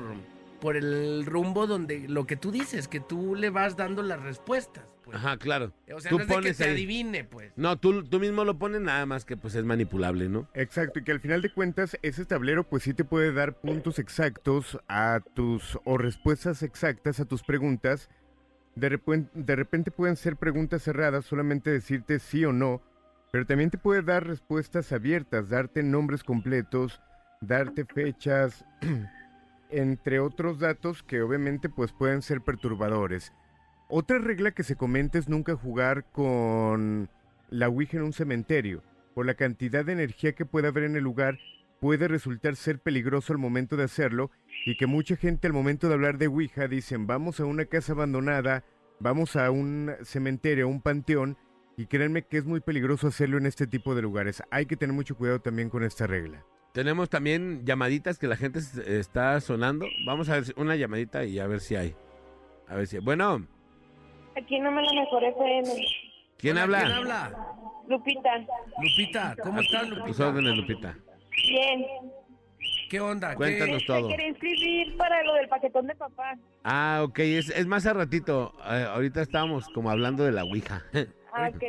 [0.61, 4.88] por el rumbo donde lo que tú dices, que tú le vas dando las respuestas.
[5.11, 5.23] Pues.
[5.23, 5.73] Ajá, claro.
[5.93, 6.71] O sea, Tú no es de que pones te ahí.
[6.71, 7.51] adivine, pues.
[7.55, 10.47] No, tú, tú mismo lo pones nada más que pues es manipulable, ¿no?
[10.53, 13.99] Exacto, y que al final de cuentas ese tablero pues sí te puede dar puntos
[13.99, 18.09] exactos a tus o respuestas exactas a tus preguntas.
[18.75, 22.81] De repente, de repente pueden ser preguntas cerradas, solamente decirte sí o no,
[23.31, 27.01] pero también te puede dar respuestas abiertas, darte nombres completos,
[27.41, 28.65] darte fechas,
[29.69, 33.33] entre otros datos que obviamente pues pueden ser perturbadores.
[33.91, 37.09] Otra regla que se comenta es nunca jugar con
[37.49, 38.83] la Ouija en un cementerio.
[39.15, 41.39] Por la cantidad de energía que puede haber en el lugar,
[41.79, 44.29] puede resultar ser peligroso al momento de hacerlo
[44.63, 47.93] y que mucha gente al momento de hablar de Ouija dicen vamos a una casa
[47.93, 48.63] abandonada,
[48.99, 51.35] vamos a un cementerio, un panteón
[51.75, 54.43] Y créanme que es muy peligroso hacerlo en este tipo de lugares.
[54.51, 56.45] Hay que tener mucho cuidado también con esta regla.
[56.73, 59.87] Tenemos también llamaditas que la gente está sonando.
[60.05, 61.95] Vamos a ver una llamadita y a ver si hay.
[62.67, 62.99] A ver si.
[62.99, 63.47] Bueno,
[64.41, 65.69] Aquí no me la mejor FM.
[66.37, 66.79] ¿quién habla?
[66.81, 67.31] ¿Quién habla?
[67.87, 68.29] Lupita.
[68.81, 70.27] Lupita, ¿cómo estás, Tus Lupita?
[70.27, 70.95] órdenes, Lupita.
[71.47, 71.85] Bien.
[72.89, 73.31] ¿Qué onda?
[73.31, 74.07] ¿Qué- Cuéntanos todo.
[74.07, 76.35] Te quería inscribir para lo del paquetón de papá.
[76.63, 78.53] Ah, ok, es, es más a ratito.
[78.69, 80.83] Eh, ahorita estábamos como hablando de la Ouija.
[81.31, 81.63] Ah, ok.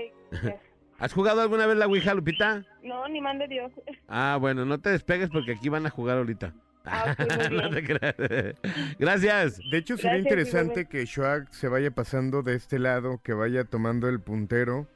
[0.98, 2.64] ¿Has jugado alguna vez la Ouija, Lupita?
[2.82, 3.70] No, ni mande Dios.
[4.08, 6.54] Ah, bueno, no te despegues porque aquí van a jugar ahorita.
[6.84, 7.14] Ah,
[7.50, 8.14] No te creas.
[8.98, 9.60] Gracias.
[9.70, 13.64] De hecho, sería Gracias, interesante que Shoak se vaya pasando de este lado, que vaya
[13.64, 14.88] tomando el puntero.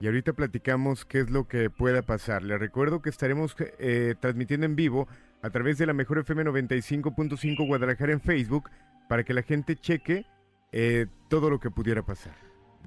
[0.00, 2.42] Y ahorita platicamos qué es lo que pueda pasar.
[2.42, 5.08] Les recuerdo que estaremos eh, transmitiendo en vivo
[5.42, 8.70] a través de la Mejor FM 95.5 Guadalajara en Facebook
[9.08, 10.26] para que la gente cheque
[10.72, 12.34] eh, todo lo que pudiera pasar.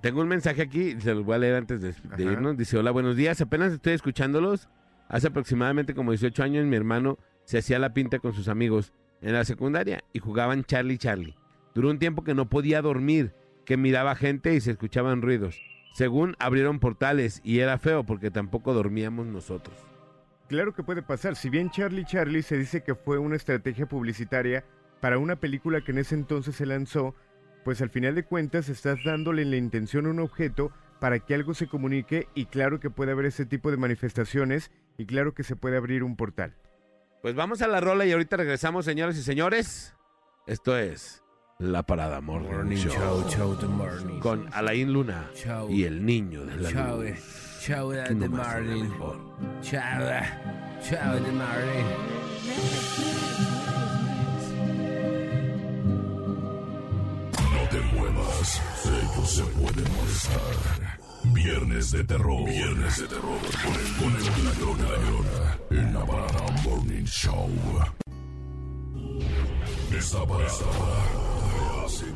[0.02, 2.56] Tengo un mensaje aquí, se los voy a leer antes de, de irnos.
[2.56, 4.70] Dice, hola, buenos días, apenas estoy escuchándolos.
[5.10, 9.32] Hace aproximadamente como 18 años mi hermano se hacía la pinta con sus amigos en
[9.32, 11.38] la secundaria y jugaban Charlie Charlie.
[11.74, 13.34] Duró un tiempo que no podía dormir,
[13.64, 15.58] que miraba gente y se escuchaban ruidos.
[15.94, 19.78] Según abrieron portales y era feo porque tampoco dormíamos nosotros.
[20.50, 21.38] Claro que puede pasar.
[21.38, 24.66] Si bien Charlie Charlie se dice que fue una estrategia publicitaria
[25.00, 27.16] para una película que en ese entonces se lanzó,
[27.64, 31.54] pues al final de cuentas estás dándole la intención a un objeto para que algo
[31.54, 35.56] se comunique y claro que puede haber ese tipo de manifestaciones y claro que se
[35.56, 36.54] puede abrir un portal.
[37.22, 39.94] Pues vamos a la rola y ahorita regresamos, señoras y señores.
[40.46, 41.24] Esto es
[41.60, 44.20] La Parada Morning, Morning Show, show, show the morning.
[44.20, 45.30] con Alain Luna
[45.70, 47.20] y el niño de la Show, luz.
[47.68, 48.90] nomás en la morning.
[50.10, 50.24] eh,
[50.82, 52.98] show the morning.
[57.54, 60.97] No te muevas, ellos se pueden molestar.
[61.34, 62.46] Viernes de terror.
[62.46, 63.40] Viernes de terror.
[63.64, 67.50] Con el, con el En la parada Morning Show.
[69.98, 70.48] Esta parada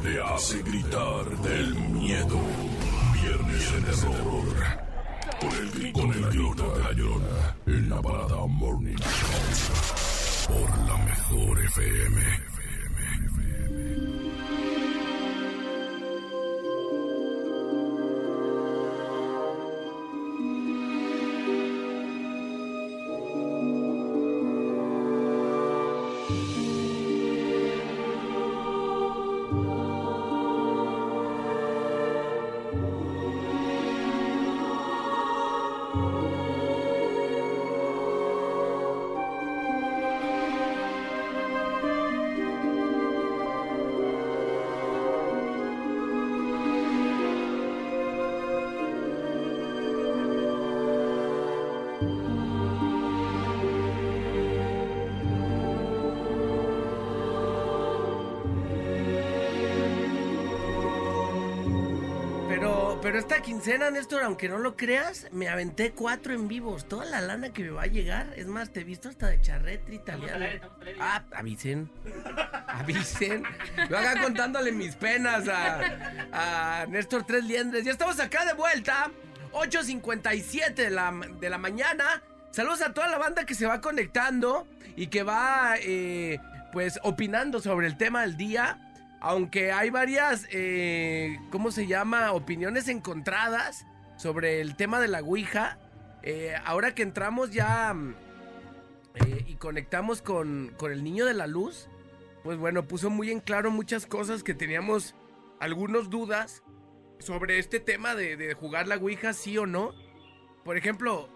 [0.03, 2.39] te hace, gritar del miedo.
[3.13, 4.45] Viernes de terror.
[5.39, 7.55] Con el, con el grito de la.
[7.65, 10.55] En la parada Morning Show.
[10.55, 12.50] Por la mejor FM.
[63.21, 66.87] Esta quincena, Néstor, aunque no lo creas, me aventé cuatro en vivos.
[66.87, 68.33] Toda la lana que me va a llegar.
[68.35, 70.43] Es más, te he visto hasta de charrete italiano.
[70.99, 71.87] Ah, avisen.
[72.67, 73.43] Avisen.
[73.89, 77.85] Yo acá contándole mis penas a, a Néstor Tres Liendres.
[77.85, 79.11] Ya estamos acá de vuelta.
[79.53, 82.23] 8.57 de la, de la mañana.
[82.49, 86.39] Saludos a toda la banda que se va conectando y que va, eh,
[86.71, 88.90] pues, opinando sobre el tema del día.
[89.21, 92.31] Aunque hay varias, eh, ¿cómo se llama?
[92.31, 93.85] Opiniones encontradas
[94.17, 95.77] sobre el tema de la Ouija.
[96.23, 98.15] Eh, ahora que entramos ya mm,
[99.15, 101.87] eh, y conectamos con, con el niño de la luz,
[102.43, 105.13] pues bueno, puso muy en claro muchas cosas que teníamos
[105.59, 106.63] algunos dudas
[107.19, 109.93] sobre este tema de, de jugar la Ouija, sí o no.
[110.63, 111.29] Por ejemplo,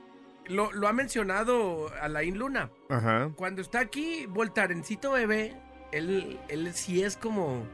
[0.47, 2.71] lo, lo ha mencionado Alain Luna.
[2.89, 3.31] Ajá.
[3.35, 5.55] Cuando está aquí Voltarencito bebé,
[5.91, 7.65] él, él sí es como.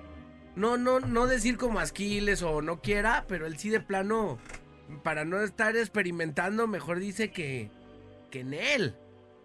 [0.56, 4.38] No, no, no decir como Asquiles o no quiera, pero él sí de plano,
[5.04, 7.72] para no estar experimentando, mejor dice que,
[8.30, 8.96] que en él.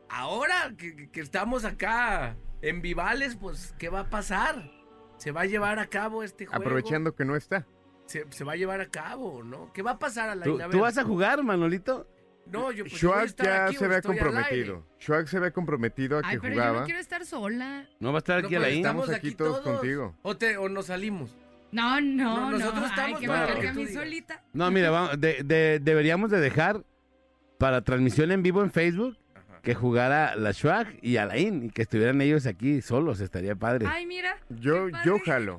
[0.09, 4.71] Ahora que, que estamos acá en Vivales, pues, ¿qué va a pasar?
[5.17, 6.63] Se va a llevar a cabo este juego.
[6.63, 7.67] Aprovechando que no está.
[8.07, 9.73] Se, se va a llevar a cabo, ¿no?
[9.73, 12.09] ¿Qué va a pasar a la ¿Tú, tú vas a jugar, Manolito?
[12.51, 14.87] No, yo pues, yo Shuak estar ya aquí se había comprometido.
[15.01, 16.81] Shuak se había comprometido a que Ay, pero yo jugaba.
[16.81, 17.87] no quiero estar sola.
[18.01, 18.79] ¿No va a estar No, aquí pues, Alain?
[18.79, 20.15] estamos Estamos aquí todos contigo.
[20.23, 21.35] O, te, o nos salimos.
[21.73, 22.59] No, no, No, no.
[22.59, 24.43] nosotros Ay, estamos que para que a mí solita.
[24.53, 26.85] No, mira, vamos, de- de- deberíamos de dejar
[27.59, 29.19] para transmisión en vivo en Facebook
[29.63, 33.87] que jugara la Schwag y Alain y que estuvieran ellos aquí solos, estaría padre.
[33.91, 34.37] Ay, mira.
[34.49, 35.59] Yo, yo jalo.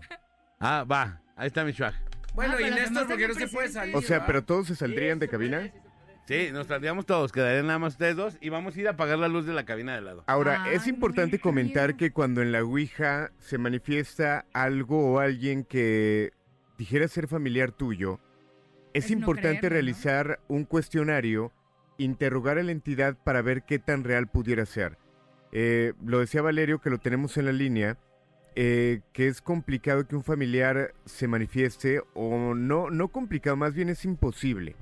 [0.60, 1.94] Ah, va, ahí está mi Schwag.
[2.34, 3.96] Bueno, Ah, y Néstor, porque no se puede salir.
[3.96, 5.70] O sea, pero todos se saldrían de cabina.
[6.28, 9.18] Sí, nos saldríamos todos, quedarían nada más ustedes dos y vamos a ir a apagar
[9.18, 10.26] la luz de la cabina de lado.
[10.28, 15.20] Ahora, Ay, es importante no, comentar que cuando en la Ouija se manifiesta algo o
[15.20, 16.34] alguien que
[16.78, 18.20] dijera ser familiar tuyo,
[18.94, 19.74] es Es no importante creerlo, ¿no?
[19.76, 21.54] realizar un cuestionario,
[21.98, 24.98] interrogar a la entidad para ver qué tan real pudiera ser.
[25.54, 27.98] Eh, lo decía Valerio, que lo tenemos en la línea,
[28.56, 33.88] eh, que es complicado que un familiar se manifieste, o no, no complicado, más bien
[33.88, 34.76] es imposible.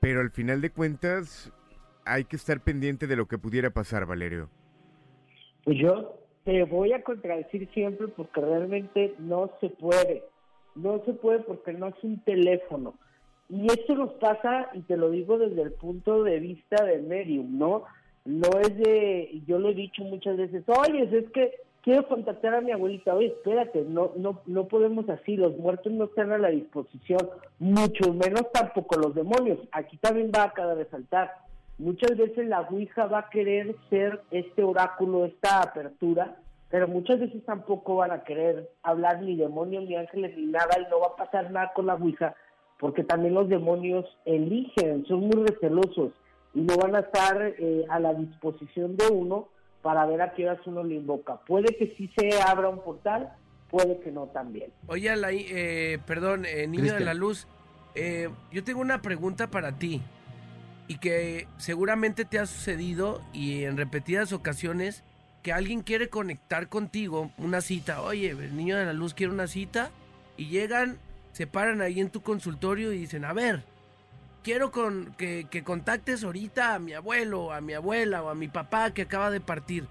[0.00, 1.52] Pero al final de cuentas,
[2.04, 4.48] hay que estar pendiente de lo que pudiera pasar, Valerio.
[5.64, 10.24] Pues yo te voy a contradecir siempre porque realmente no se puede.
[10.74, 12.94] No se puede porque no es un teléfono.
[13.48, 17.58] Y esto nos pasa, y te lo digo desde el punto de vista de medium,
[17.58, 17.84] ¿no?
[18.24, 22.60] No es de, yo lo he dicho muchas veces, oye, es que quiero contactar a
[22.60, 26.48] mi abuelita, oye, espérate, no, no, no podemos así, los muertos no están a la
[26.48, 27.20] disposición,
[27.58, 29.58] mucho menos tampoco los demonios.
[29.72, 31.32] Aquí también va a cada resaltar.
[31.78, 36.36] Muchas veces la Ouija va a querer ser este oráculo, esta apertura,
[36.68, 40.90] pero muchas veces tampoco van a querer hablar ni demonios, ni ángeles, ni nada, y
[40.90, 42.34] no va a pasar nada con la Ouija,
[42.78, 46.12] porque también los demonios eligen, son muy recelosos,
[46.54, 49.48] y no van a estar eh, a la disposición de uno
[49.82, 51.36] para ver a qué horas uno le invoca.
[51.46, 53.32] Puede que sí se abra un portal,
[53.68, 54.72] puede que no también.
[54.86, 57.46] Oye, Alain, eh, perdón, eh, niño de la luz,
[57.94, 60.02] eh, yo tengo una pregunta para ti
[60.86, 65.04] y que seguramente te ha sucedido y en repetidas ocasiones
[65.42, 69.46] que alguien quiere conectar contigo, una cita, oye, el niño de la luz quiere una
[69.46, 69.90] cita
[70.36, 70.98] y llegan,
[71.32, 73.62] se paran ahí en tu consultorio y dicen, a ver,
[74.42, 78.48] quiero con, que, que contactes ahorita a mi abuelo, a mi abuela o a mi
[78.48, 79.86] papá que acaba de partir.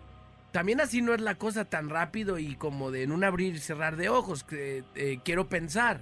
[0.51, 3.59] También así no es la cosa tan rápido y como de en un abrir y
[3.59, 6.01] cerrar de ojos, que eh, quiero pensar.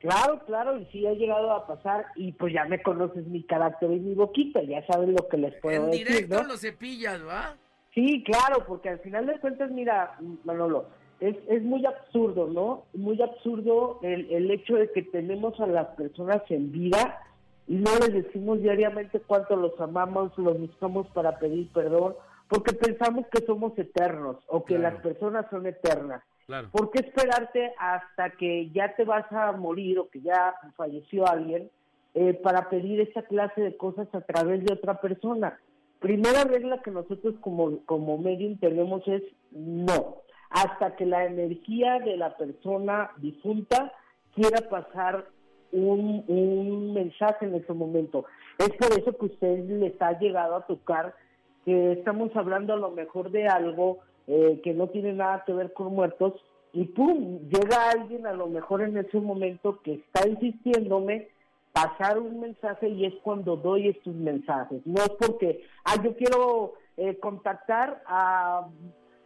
[0.00, 3.90] Claro, claro, y sí ha llegado a pasar, y pues ya me conoces mi carácter
[3.90, 6.48] y mi boquita, ya saben lo que les puedo en decir, directo ¿no?
[6.48, 7.56] lo cepillas, ¿va?
[7.94, 10.88] Sí, claro, porque al final de cuentas, mira, Manolo,
[11.20, 12.84] es, es muy absurdo, ¿no?
[12.94, 17.20] Muy absurdo el, el hecho de que tenemos a las personas en vida
[17.66, 22.14] y no les decimos diariamente cuánto los amamos, los buscamos para pedir perdón,
[22.48, 24.94] porque pensamos que somos eternos o que Claro.
[24.94, 26.22] las personas son eternas.
[26.46, 26.68] Claro.
[26.72, 31.68] ¿Por qué esperarte hasta que ya te vas a morir o que ya falleció alguien
[32.14, 35.58] eh, para pedir esa clase de cosas a través de otra persona?
[36.00, 42.16] Primera regla que nosotros como, como medium tenemos es no, hasta que la energía de
[42.16, 43.92] la persona difunta
[44.34, 45.26] quiera pasar
[45.72, 48.24] un, un mensaje en ese momento.
[48.58, 51.14] Es por eso que usted les ha llegado a tocar
[51.64, 55.72] que estamos hablando a lo mejor de algo eh, que no tiene nada que ver
[55.72, 56.34] con muertos
[56.72, 61.28] y pum, llega alguien a lo mejor en ese momento que está insistiéndome
[61.72, 64.80] pasar un mensaje y es cuando doy estos mensajes.
[64.86, 68.68] No es porque, ah, yo quiero eh, contactar a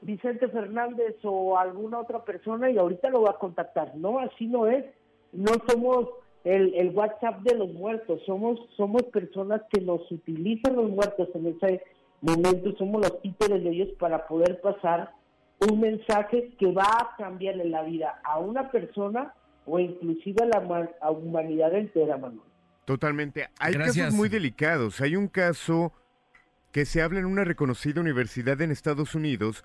[0.02, 3.94] Vicente Fernández o alguna otra persona y ahorita lo voy a contactar.
[3.96, 4.84] No, así no es.
[5.32, 6.08] No somos
[6.44, 11.46] el, el WhatsApp de los muertos, somos, somos personas que nos utilizan los muertos en
[11.46, 11.82] ese
[12.20, 15.12] momento, somos los títeres de ellos para poder pasar
[15.60, 19.32] un mensaje que va a cambiarle la vida a una persona
[19.64, 22.40] o inclusive a la a humanidad entera, Manuel.
[22.84, 23.48] Totalmente.
[23.60, 24.06] Hay Gracias.
[24.06, 25.00] casos muy delicados.
[25.00, 25.92] Hay un caso
[26.72, 29.64] que se habla en una reconocida universidad en Estados Unidos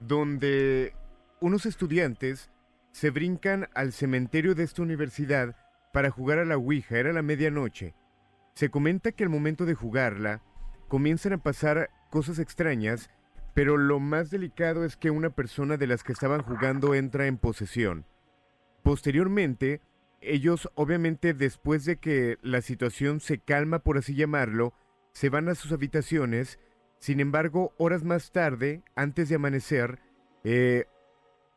[0.00, 0.94] donde
[1.40, 2.50] unos estudiantes
[2.92, 5.56] se brincan al cementerio de esta universidad
[5.92, 6.98] para jugar a la Ouija.
[6.98, 7.94] Era la medianoche.
[8.54, 10.42] Se comenta que al momento de jugarla
[10.88, 13.10] comienzan a pasar cosas extrañas,
[13.54, 17.38] pero lo más delicado es que una persona de las que estaban jugando entra en
[17.38, 18.06] posesión.
[18.82, 19.80] Posteriormente,
[20.20, 24.74] ellos obviamente después de que la situación se calma, por así llamarlo,
[25.12, 26.58] se van a sus habitaciones.
[26.98, 29.98] Sin embargo, horas más tarde, antes de amanecer,
[30.44, 30.86] eh,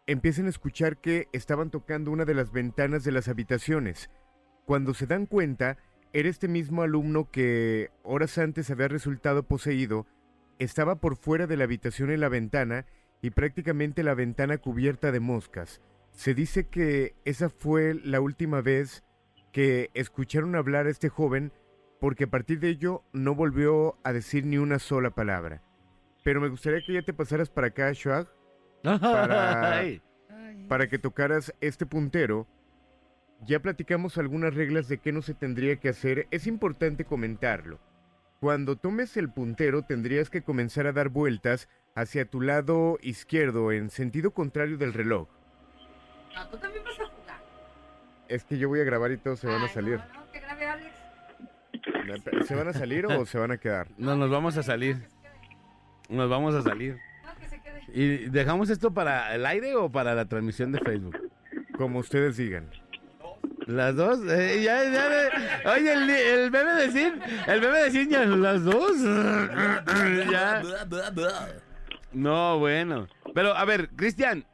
[0.08, 4.10] empiezan a escuchar que estaban tocando una de las ventanas de las habitaciones.
[4.66, 5.78] Cuando se dan cuenta,
[6.14, 10.08] era este mismo alumno que horas antes había resultado poseído,
[10.58, 12.86] estaba por fuera de la habitación en la ventana
[13.22, 15.82] y prácticamente la ventana cubierta de moscas.
[16.12, 19.04] Se dice que esa fue la última vez
[19.52, 21.52] que escucharon hablar a este joven
[22.00, 25.62] porque a partir de ello no volvió a decir ni una sola palabra.
[26.24, 28.28] Pero me gustaría que ya te pasaras para acá, Shuag,
[30.68, 32.48] Para- que tocaras este puntero.
[33.46, 36.28] Ya platicamos algunas reglas de qué no se tendría que hacer.
[36.32, 37.80] Es importante comentarlo.
[38.42, 43.90] Cuando tomes el puntero tendrías que comenzar a dar vueltas hacia tu lado izquierdo en
[43.90, 45.28] sentido contrario del reloj.
[46.36, 47.42] No, tú también vas a jugar.
[48.28, 50.00] Es que yo voy a grabar y todos se van a salir.
[52.46, 53.88] ¿Se van a salir o se van a quedar?
[53.98, 54.98] No, nos vamos a salir.
[56.10, 56.98] Nos vamos a salir.
[57.94, 61.18] ¿Y dejamos esto para el aire o para la transmisión de Facebook?
[61.78, 62.70] Como ustedes digan.
[63.68, 64.20] ¿Las dos?
[64.28, 64.82] Eh, ya,
[65.74, 68.94] Oye, el, el bebé de Sin, el bebé de Sin, ya, ¿las dos?
[70.32, 70.62] ya.
[72.12, 73.08] No, bueno.
[73.36, 74.46] Pero, a ver, Cristian.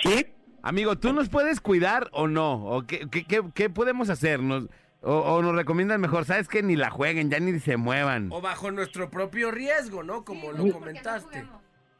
[0.00, 0.26] ¿Sí?
[0.62, 2.64] Amigo, ¿tú nos puedes cuidar o no?
[2.66, 4.40] ¿O qué, qué, qué- qué podemos hacer?
[4.40, 4.66] ¿Nos-
[5.02, 6.24] o, o nos recomiendan mejor?
[6.24, 8.30] ¿Sabes que Ni la jueguen, ya ni se muevan.
[8.32, 10.24] O bajo nuestro propio riesgo, ¿no?
[10.24, 11.46] Como lo comentaste.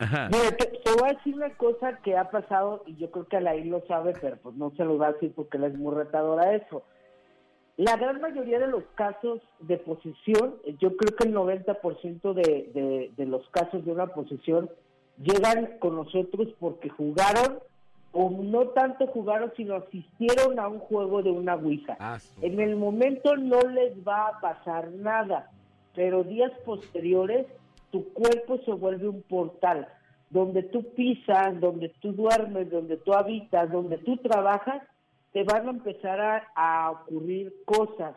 [0.00, 0.28] Ajá.
[0.30, 3.36] Mira, te, te voy a decir una cosa que ha pasado y yo creo que
[3.36, 5.94] Alain lo sabe, pero pues no se lo va a decir porque él es muy
[5.94, 6.84] retador a eso.
[7.76, 13.12] La gran mayoría de los casos de posesión, yo creo que el 90% de, de,
[13.16, 14.68] de los casos de una posesión
[15.22, 17.60] llegan con nosotros porque jugaron
[18.12, 21.96] o no tanto jugaron, sino asistieron a un juego de una Ouija.
[22.00, 25.50] Ah, En el momento no les va a pasar nada,
[25.94, 27.46] pero días posteriores
[27.90, 29.88] tu cuerpo se vuelve un portal
[30.30, 34.82] donde tú pisas, donde tú duermes, donde tú habitas, donde tú trabajas,
[35.32, 38.14] te van a empezar a, a ocurrir cosas.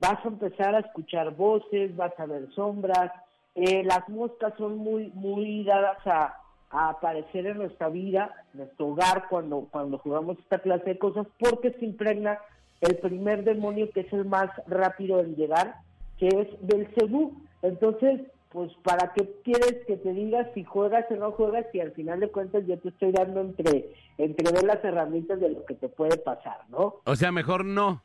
[0.00, 3.12] Vas a empezar a escuchar voces, vas a ver sombras.
[3.54, 6.41] Eh, las moscas son muy, muy dadas a,
[6.72, 11.26] a aparecer en nuestra vida, en nuestro hogar, cuando, cuando jugamos esta clase de cosas,
[11.38, 12.38] porque se impregna
[12.80, 15.76] el primer demonio que es el más rápido en llegar,
[16.18, 17.40] que es Belcebú.
[17.62, 21.66] Entonces, pues, ¿para qué quieres que te diga si juegas o no juegas?
[21.72, 25.50] Si al final de cuentas yo te estoy dando entre, entre ver las herramientas de
[25.50, 26.96] lo que te puede pasar, ¿no?
[27.04, 28.02] O sea, mejor no.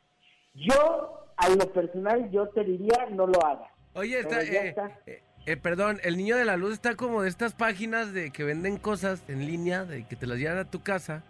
[0.54, 3.70] Yo, a lo personal, yo te diría, no lo hagas.
[3.94, 4.98] Oye, está, eh, está.
[5.06, 5.22] eh,
[5.52, 8.76] eh, perdón, el niño de la luz está como de estas páginas de que venden
[8.76, 11.22] cosas en línea, de que te las llevan a tu casa.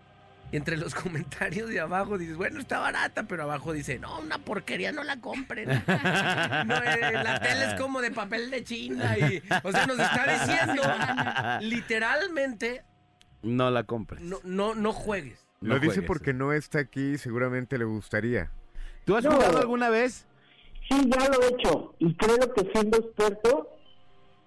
[0.51, 4.39] Y entre los comentarios de abajo dices, bueno, está barata, pero abajo dice, no, una
[4.39, 5.69] porquería, no la compren.
[6.67, 9.17] No, eh, la tele es como de papel de China.
[9.19, 10.83] Y, o sea, nos está diciendo
[11.61, 12.83] literalmente,
[13.43, 14.21] No la compres.
[14.23, 15.47] no, no, no juegues.
[15.61, 16.07] No Lo dice juegues.
[16.07, 18.51] porque no está aquí y seguramente le gustaría.
[19.05, 19.33] ¿Tú has No.
[19.33, 20.27] jugado alguna vez?
[20.89, 21.95] Sí, ya lo he hecho.
[21.99, 23.69] Y creo que siendo experto,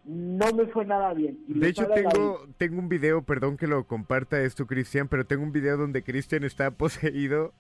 [0.06, 1.40] no me fue nada bien.
[1.48, 5.44] Y De hecho, tengo, tengo un video, perdón que lo comparta esto, Cristian, pero tengo
[5.44, 7.54] un video donde Cristian está poseído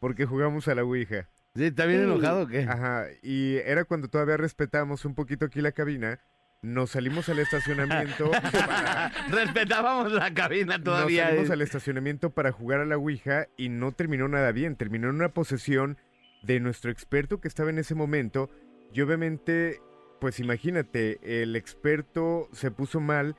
[0.00, 1.28] porque jugamos a la Ouija.
[1.54, 2.04] Sí, ¿Está bien Sí.
[2.04, 2.60] enojado o qué?
[2.60, 6.20] Ajá, y era cuando todavía respetamos un poquito aquí la cabina.
[6.60, 8.30] Nos salimos al estacionamiento.
[8.52, 11.22] para- Respetábamos la cabina todavía.
[11.22, 11.52] Nos salimos eh.
[11.52, 14.74] al estacionamiento para jugar a la Ouija y no terminó nada bien.
[14.76, 15.98] Terminó en una posesión
[16.42, 18.50] de nuestro experto que estaba en ese momento.
[18.92, 19.80] Y obviamente,
[20.20, 23.36] pues imagínate, el experto se puso mal.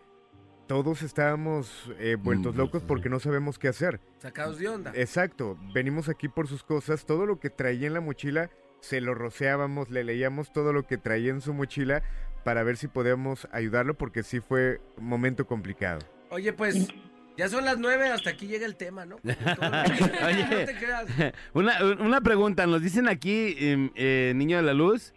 [0.68, 2.86] Todos estábamos eh, vueltos Mm, locos sí.
[2.88, 4.00] porque no sabemos qué hacer.
[4.20, 4.92] Sacados de onda.
[4.96, 7.06] Exacto, venimos aquí por sus cosas.
[7.06, 8.52] Todo lo que traía en la mochila
[8.82, 12.04] se lo rociábamos, le leíamos todo lo que traía en su mochila
[12.46, 16.00] para ver si podíamos ayudarlo porque sí fue un momento complicado.
[16.30, 16.88] Oye, pues,
[17.36, 19.16] ya son las nueve, hasta aquí llega el tema, ¿no?
[19.24, 20.48] Oye.
[20.50, 21.06] No te creas.
[21.54, 25.14] Una, una pregunta, nos dicen aquí, em, eh, Niño de la Luz,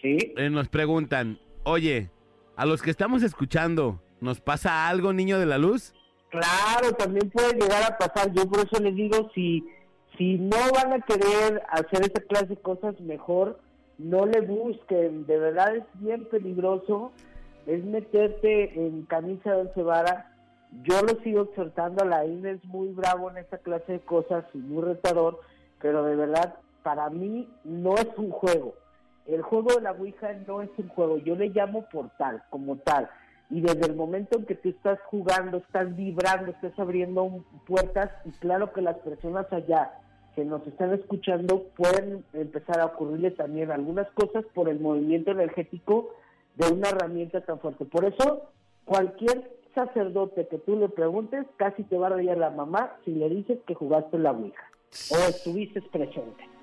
[0.00, 0.16] Sí.
[0.36, 2.10] eh, nos preguntan, oye,
[2.56, 5.94] a los que estamos escuchando, ¿nos pasa algo, Niño de la Luz?
[6.30, 8.32] Claro, también puede llegar a pasar.
[8.32, 9.64] Yo por eso les digo, si,
[10.16, 13.58] si no van a querer hacer esa clase de cosas, mejor
[13.98, 15.26] no le busquen.
[15.26, 17.12] De verdad es bien peligroso.
[17.66, 20.24] Es meterte en camisa de once varas.
[20.84, 24.44] Yo lo sigo exhortando a la INE, es muy bravo en esta clase de cosas
[24.54, 25.40] y muy retador,
[25.80, 28.74] pero de verdad, para mí no es un juego.
[29.28, 33.10] El juego de la Ouija no es un juego, yo le llamo portal, como tal.
[33.50, 38.30] Y desde el momento en que tú estás jugando, estás vibrando, estás abriendo puertas, y
[38.30, 39.92] claro que las personas allá
[40.34, 46.14] que nos están escuchando pueden empezar a ocurrirle también algunas cosas por el movimiento energético
[46.56, 47.84] de una herramienta tan fuerte.
[47.84, 48.50] Por eso,
[48.86, 53.28] cualquier sacerdote que tú le preguntes, casi te va a reír la mamá si le
[53.28, 54.64] dices que jugaste la Ouija
[55.10, 56.57] o estuviste presente.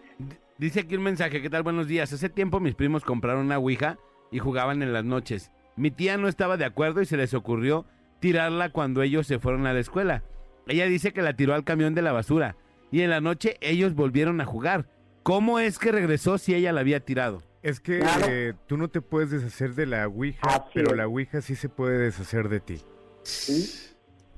[0.57, 1.63] Dice aquí un mensaje, ¿qué tal?
[1.63, 2.13] Buenos días.
[2.13, 3.97] Hace tiempo mis primos compraron una Ouija
[4.31, 5.51] y jugaban en las noches.
[5.75, 7.85] Mi tía no estaba de acuerdo y se les ocurrió
[8.21, 10.23] tirarla cuando ellos se fueron a la escuela.
[10.67, 12.55] Ella dice que la tiró al camión de la basura
[12.91, 14.87] y en la noche ellos volvieron a jugar.
[15.23, 17.43] ¿Cómo es que regresó si ella la había tirado?
[17.61, 18.27] Es que Claro.
[18.29, 20.97] eh, tú no te puedes deshacer de la Ouija, Así pero es.
[20.97, 22.81] la Ouija sí se puede deshacer de ti.
[23.23, 23.91] ¿sí?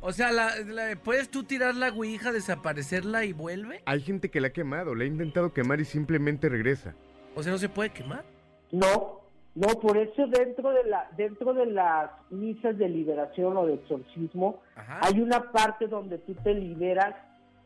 [0.08, 3.82] O sea, la, la- ¿puedes tú tirar la ouija, desaparecerla y vuelve?
[3.86, 6.96] Hay gente que la ha quemado, la ha intentado quemar y simplemente regresa.
[7.36, 8.24] O sea, no se puede quemar.
[8.72, 9.20] No,
[9.54, 14.62] no, por eso dentro de la dentro de las misas de liberación o de exorcismo
[14.78, 15.00] Ajá.
[15.02, 17.14] hay una parte donde tú te liberas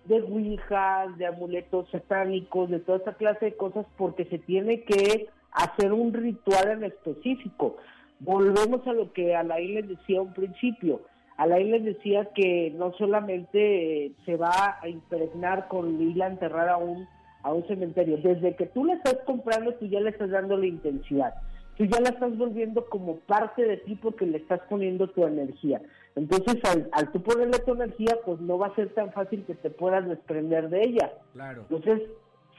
[0.06, 5.30] de ouijas, de amuletos satánicos, de toda esa clase de cosas, porque se tiene que
[5.52, 7.78] hacer un ritual en específico.
[8.20, 11.02] Volvemos a lo que Alain les decía a un principio.
[11.42, 16.70] Alain les decía que no solamente eh, se va a impregnar con ir a enterrar
[16.70, 17.08] a un,
[17.44, 20.68] a un cementerio, desde que tú la estás comprando, tú ya le estás dando la
[20.68, 21.34] intensidad.
[21.78, 25.82] Tú ya la estás volviendo como parte de ti porque le estás poniendo tu energía.
[26.16, 29.56] Entonces, al, al tú ponerle tu energía, pues no va a ser tan fácil que
[29.56, 31.14] te puedas desprender de ella.
[31.34, 31.66] Claro.
[31.70, 32.08] Entonces,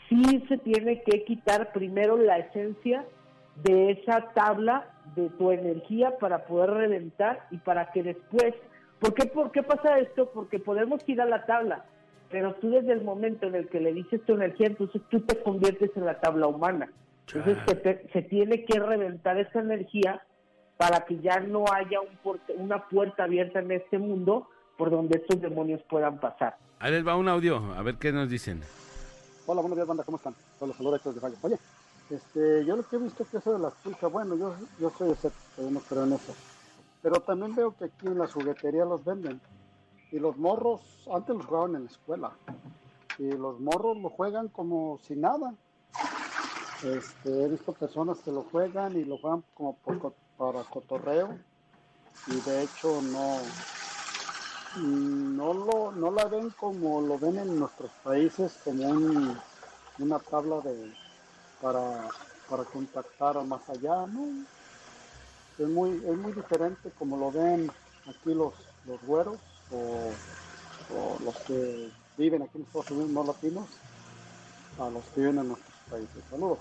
[0.09, 3.05] sí se tiene que quitar primero la esencia
[3.63, 8.55] de esa tabla de tu energía para poder reventar y para que después,
[9.03, 10.31] ¿por qué, ¿por qué pasa esto?
[10.33, 11.85] Porque podemos tirar la tabla,
[12.31, 15.43] pero tú desde el momento en el que le dices tu energía, entonces tú te
[15.43, 16.91] conviertes en la tabla humana.
[17.27, 20.23] Entonces se, te- se tiene que reventar esa energía
[20.77, 24.49] para que ya no haya un porte- una puerta abierta en este mundo
[24.79, 26.57] por donde estos demonios puedan pasar.
[26.79, 28.63] Ahí les va un audio, a ver qué nos dicen.
[29.47, 30.35] Hola, buenos días, banda, ¿cómo están?
[30.59, 31.37] Todos los saludos de Valle.
[31.43, 31.59] Oye,
[32.11, 35.11] este, yo lo que he visto que eso de las pulcas, bueno, yo, yo soy
[35.11, 36.35] escéptico, yo no creo en eso.
[37.03, 39.41] Pero también veo que aquí en la juguetería los venden.
[40.13, 40.81] Y los morros,
[41.13, 42.33] antes los jugaban en la escuela.
[43.19, 45.55] Y los morros lo juegan como si nada.
[46.85, 49.77] Este, he visto personas que lo juegan y lo juegan como
[50.37, 51.39] para cotorreo.
[52.29, 53.39] Y de hecho no,
[54.81, 59.39] no lo no la ven como lo ven en nuestros países como un,
[59.99, 60.93] una tabla de
[61.61, 62.09] para,
[62.49, 64.45] para contactar a más allá no
[65.59, 67.71] es muy es muy diferente como lo ven
[68.09, 68.53] aquí los
[68.87, 69.39] los güeros
[69.71, 70.11] o,
[70.95, 71.89] o los que
[72.19, 73.69] viven aquí en Estados Unidos no latinos
[74.79, 76.59] a los que viven en nuestros países saludos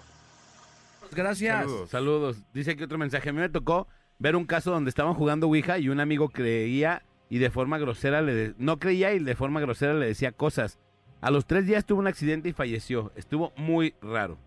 [1.14, 1.58] Gracias.
[1.66, 1.90] Saludos.
[1.90, 2.38] Saludos.
[2.54, 3.28] Dice aquí otro mensaje.
[3.30, 3.88] A mí me tocó
[4.20, 8.22] ver un caso donde estaban jugando Ouija y un amigo creía y de forma grosera
[8.22, 8.34] le...
[8.36, 10.78] de- No creía y de forma grosera le decía cosas.
[11.20, 13.12] A los tres días tuvo un accidente y falleció.
[13.16, 14.38] Estuvo muy raro.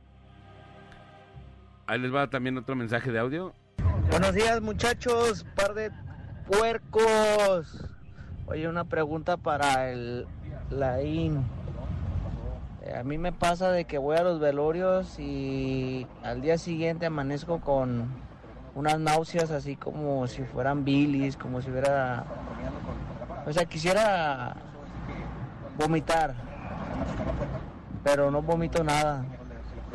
[1.87, 3.53] Ahí les va también otro mensaje de audio.
[4.11, 5.91] Buenos días muchachos, par de
[6.47, 7.89] puercos.
[8.47, 10.27] Oye, una pregunta para el
[10.71, 11.45] Laín.
[12.83, 17.07] Eh, A mí me pasa de que voy a los velorios y al día siguiente
[17.07, 18.09] amanezco con
[18.75, 22.25] unas náuseas así como si fueran bilis, como si hubiera...
[23.47, 24.57] O sea, quisiera
[25.79, 26.35] vomitar,
[28.03, 29.25] pero no vomito nada.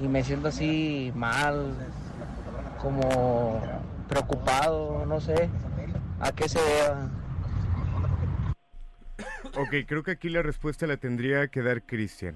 [0.01, 1.73] Y me siento así mal,
[2.81, 3.59] como
[4.09, 5.49] preocupado, no sé
[6.19, 7.09] a qué se deba.
[9.57, 12.35] Ok, creo que aquí la respuesta la tendría que dar Cristian.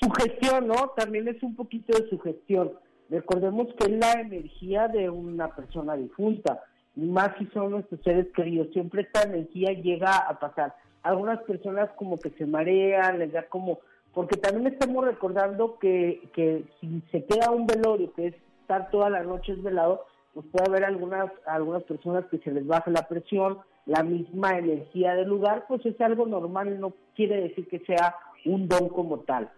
[0.00, 0.90] Sugestión, ¿no?
[0.96, 2.72] También es un poquito de sugestión.
[3.10, 6.62] Recordemos que es la energía de una persona difunta,
[6.94, 8.68] y más si son nuestros seres queridos.
[8.72, 10.74] Siempre esta energía llega a pasar.
[11.02, 13.80] Algunas personas como que se marean, les da como...
[14.12, 19.10] Porque también estamos recordando que, que si se queda un velorio, que es estar toda
[19.10, 20.04] la noche velado,
[20.38, 25.16] pues puede haber algunas, algunas personas que se les baja la presión, la misma energía
[25.16, 28.14] del lugar, pues es algo normal, no quiere decir que sea
[28.44, 29.50] un don como tal.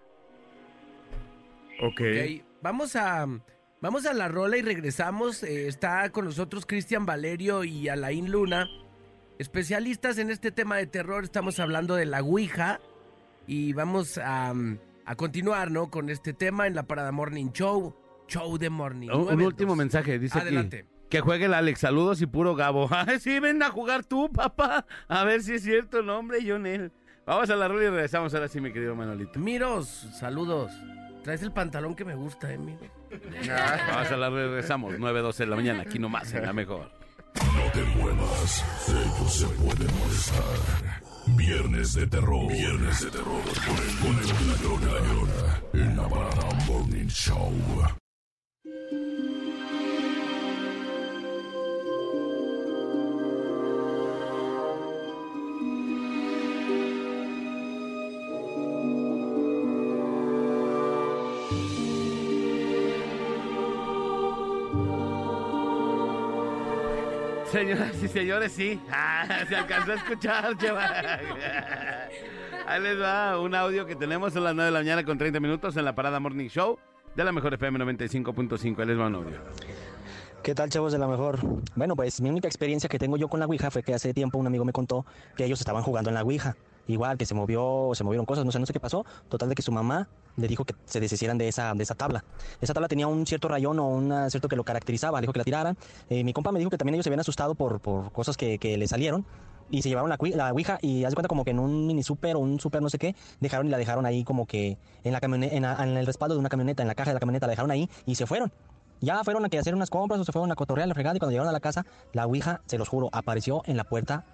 [1.83, 2.01] Ok.
[2.01, 3.27] Ok, Vamos a,
[3.83, 5.43] vamos a la rola y regresamos.
[5.43, 8.67] Eh, está con nosotros Cristian Valerio y Alain Luna,
[9.39, 11.25] especialistas en este tema de terror.
[11.25, 12.81] Estamos hablando de la Ouija
[13.47, 14.55] y vamos a,
[15.05, 15.91] a continuar, ¿no?
[15.91, 17.95] Con este tema en la Parada Morning Show.
[18.31, 19.09] Show de Morning.
[19.11, 20.87] Un, un último mensaje, dice Adelante.
[20.89, 20.89] aquí.
[21.11, 22.89] Que juegue el Alex, saludos y puro Gabo.
[22.93, 24.87] Ay, sí, ven a jugar tú, papá.
[25.09, 26.93] A ver si es cierto el nombre, Jonel.
[27.27, 29.39] Vamos a la rola y regresamos ahora sí, mi querido Manolito.
[29.39, 30.73] Miros, saludos.
[31.25, 32.89] Traes el pantalón que me gusta, eh, Miros.
[33.91, 34.95] Vamos a la rola y regresamos.
[34.95, 36.91] 9.12 de la mañana, aquí nomás, en la mejor.
[37.35, 41.01] No te muevas, ellos se pueden molestar.
[41.37, 42.49] Viernes de terror.
[42.51, 43.43] Viernes de terror
[44.03, 44.29] con el,
[44.63, 46.09] con el en la
[46.67, 47.53] Morning Show.
[67.61, 68.81] Señoras y señores, sí.
[68.91, 71.21] Ah, se alcanzó a escuchar, chaval.
[72.67, 75.41] Ahí les va un audio que tenemos a las 9 de la mañana con 30
[75.41, 76.79] minutos en la Parada Morning Show
[77.15, 78.81] de la Mejor FM 95.5.
[78.81, 79.37] Ahí les va un audio.
[80.43, 81.39] ¿Qué tal, chavos de la mejor?
[81.77, 84.39] Bueno, pues mi única experiencia que tengo yo con la Ouija fue que hace tiempo
[84.39, 85.05] un amigo me contó
[85.37, 86.57] que ellos estaban jugando en la Ouija.
[86.91, 89.05] Igual que se movió, se movieron cosas, no sé, no sé qué pasó.
[89.29, 92.25] Total de que su mamá le dijo que se deshicieran de esa, de esa tabla.
[92.61, 95.39] Esa tabla tenía un cierto rayón o un cierto que lo caracterizaba, le dijo que
[95.39, 95.77] la tiraran.
[96.09, 98.59] Eh, mi compa me dijo que también ellos se habían asustado por, por cosas que,
[98.59, 99.25] que le salieron.
[99.71, 102.03] y se llevaron la, la ouija y haz de cuenta como que en un mini
[102.03, 105.13] super o un super no sé qué, dejaron y la dejaron ahí como que en
[105.13, 107.47] la camioneta, en, en el respaldo de una camioneta, en la caja de la camioneta,
[107.47, 108.53] la dejaron ahí y se fueron.
[109.01, 111.21] Ya fueron a que hacer unas compras o se fueron a cotorrear la fregada y
[111.21, 114.25] cuando llegaron a la casa, la ouija, se los juro, apareció en la puerta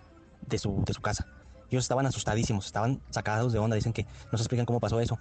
[0.46, 1.26] de su, de su casa.
[1.70, 5.18] Ellos estaban asustadísimos, estaban sacados de onda, dicen que no se explican cómo pasó eso.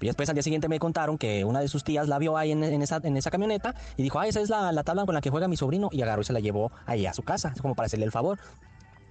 [0.00, 2.52] Y después al día siguiente me contaron que una de sus tías la vio ahí
[2.52, 5.14] en, en esa, en esa camioneta y dijo, ah, esa es la, la tabla con
[5.14, 7.52] la que juega mi sobrino y agarró y se la llevó ahí a su casa,
[7.60, 8.38] como para hacerle el favor.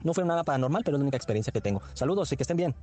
[0.03, 1.81] No fue nada paranormal, pero es la única experiencia que tengo.
[1.93, 2.75] Saludos y que estén bien.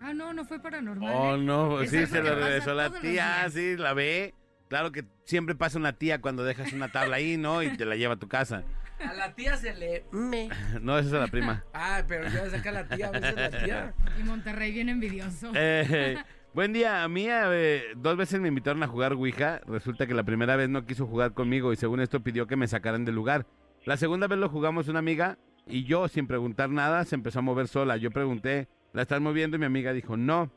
[0.00, 1.14] Ah, no, no fue paranormal.
[1.14, 1.38] Oh, ¿eh?
[1.38, 4.34] no, Es sí, se lo regresó la tía, sí, la ve.
[4.68, 7.62] Claro que siempre pasa una tía cuando dejas una tabla ahí, ¿no?
[7.62, 8.62] Y te la lleva a tu casa.
[9.08, 10.04] A la tía se le...
[10.12, 10.48] Me.
[10.80, 11.64] No, esa es la prima.
[11.72, 13.94] Ah, pero ya saca la tía, a veces la tía.
[14.20, 15.50] Y Monterrey bien envidioso.
[15.54, 16.16] Eh,
[16.54, 19.60] buen día, a mí eh, dos veces me invitaron a jugar Ouija.
[19.66, 22.68] Resulta que la primera vez no quiso jugar conmigo y según esto pidió que me
[22.68, 23.46] sacaran del lugar.
[23.84, 27.42] La segunda vez lo jugamos una amiga y yo, sin preguntar nada, se empezó a
[27.42, 27.96] mover sola.
[27.96, 29.56] Yo pregunté, ¿la estás moviendo?
[29.56, 30.52] Y mi amiga dijo, no.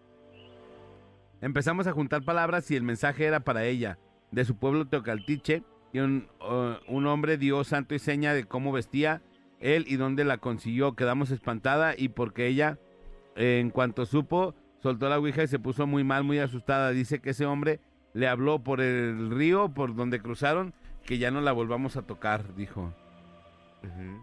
[1.41, 3.99] Empezamos a juntar palabras y el mensaje era para ella,
[4.31, 5.63] de su pueblo Teocaltiche,
[5.95, 9.21] y un, uh, un hombre dio santo y seña de cómo vestía
[9.61, 10.93] él y dónde la consiguió.
[10.93, 12.77] Quedamos espantada y porque ella,
[13.37, 16.89] eh, en cuanto supo, soltó la ouija y se puso muy mal, muy asustada.
[16.89, 17.79] Dice que ese hombre
[18.11, 20.73] le habló por el río, por donde cruzaron,
[21.05, 22.93] que ya no la volvamos a tocar, dijo.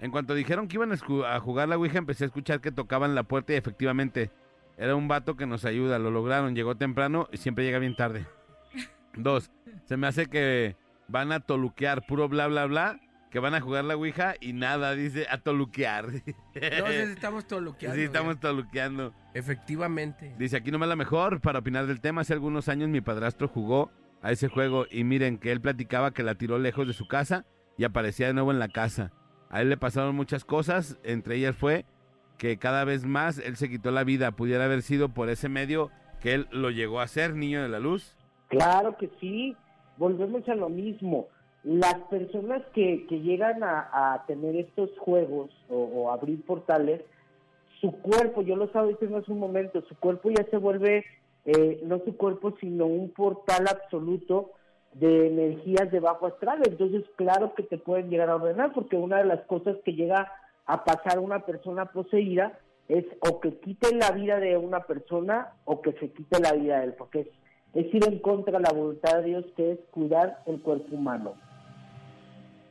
[0.01, 3.15] En cuanto dijeron que iban a, a jugar la Ouija, empecé a escuchar que tocaban
[3.15, 4.31] la puerta y efectivamente
[4.77, 5.99] era un vato que nos ayuda.
[5.99, 8.27] Lo lograron, llegó temprano y siempre llega bien tarde.
[9.15, 9.51] Dos,
[9.87, 10.77] se me hace que
[11.09, 13.01] van a toluquear, puro bla, bla, bla,
[13.31, 16.11] que van a jugar la Ouija y nada, dice, a toluquear.
[16.11, 17.97] Si estamos toluqueando.
[17.97, 19.15] Sí, estamos toluqueando.
[19.33, 20.35] Efectivamente.
[20.39, 22.21] Dice, aquí nomás la mejor para opinar del tema.
[22.21, 23.91] Hace algunos años mi padrastro jugó
[24.21, 27.47] a ese juego y miren que él platicaba que la tiró lejos de su casa
[27.79, 29.13] y aparecía de nuevo en la casa.
[29.51, 31.85] A él le pasaron muchas cosas, entre ellas fue
[32.39, 34.33] que cada vez más él se quitó la vida.
[34.33, 35.91] Pudiera haber sido por ese medio
[36.21, 38.17] que él lo llegó a ser, niño de la luz.
[38.49, 39.57] Claro que sí,
[39.97, 41.29] volvemos a lo mismo.
[41.65, 47.03] Las personas que, que llegan a, a tener estos juegos o, abrir portales,
[47.81, 51.05] su cuerpo, yo lo estaba diciendo hace un momento, su cuerpo ya se vuelve,
[51.45, 54.53] eh, no su cuerpo, sino un portal absoluto
[54.95, 56.61] de energías de bajo astral.
[56.65, 60.31] Entonces, claro que te pueden llegar a ordenar, porque una de las cosas que llega
[60.67, 65.53] a pasar a una persona poseída es o que quite la vida de una persona
[65.65, 67.29] o que se quite la vida de él, porque es,
[67.75, 71.35] es ir en contra de la voluntad de Dios, que es cuidar el cuerpo humano.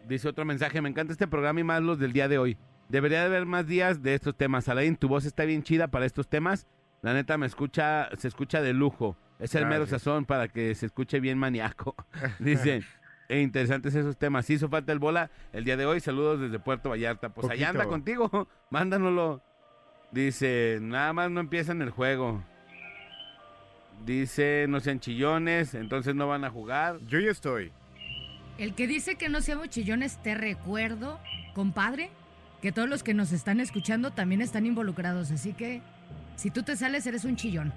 [0.08, 2.58] Dice otro mensaje, me encanta este programa y más los del día de hoy.
[2.90, 4.68] Debería de haber más días de estos temas.
[4.68, 6.68] Alain, tu voz está bien chida para estos temas.
[7.02, 9.16] La neta me escucha, se escucha de lujo.
[9.40, 11.96] Es el mero sazón para que se escuche bien maníaco.
[12.40, 12.84] Dice,
[13.28, 14.46] e interesantes esos temas.
[14.46, 16.00] Sí hizo falta el bola el día de hoy.
[16.00, 17.30] Saludos desde Puerto Vallarta.
[17.30, 18.48] Pues allá anda contigo.
[18.70, 19.42] Mándanoslo.
[20.12, 22.44] Dice, nada más no empiezan el juego.
[24.06, 27.00] Dice, no sean chillones, entonces no van a jugar.
[27.08, 27.72] Yo ya estoy.
[28.58, 31.20] El que dice que no seamos chillones, te recuerdo,
[31.54, 32.10] compadre,
[32.62, 35.32] que todos los que nos están escuchando también están involucrados.
[35.32, 35.82] Así que
[36.36, 37.74] si tú te sales, eres un chillón.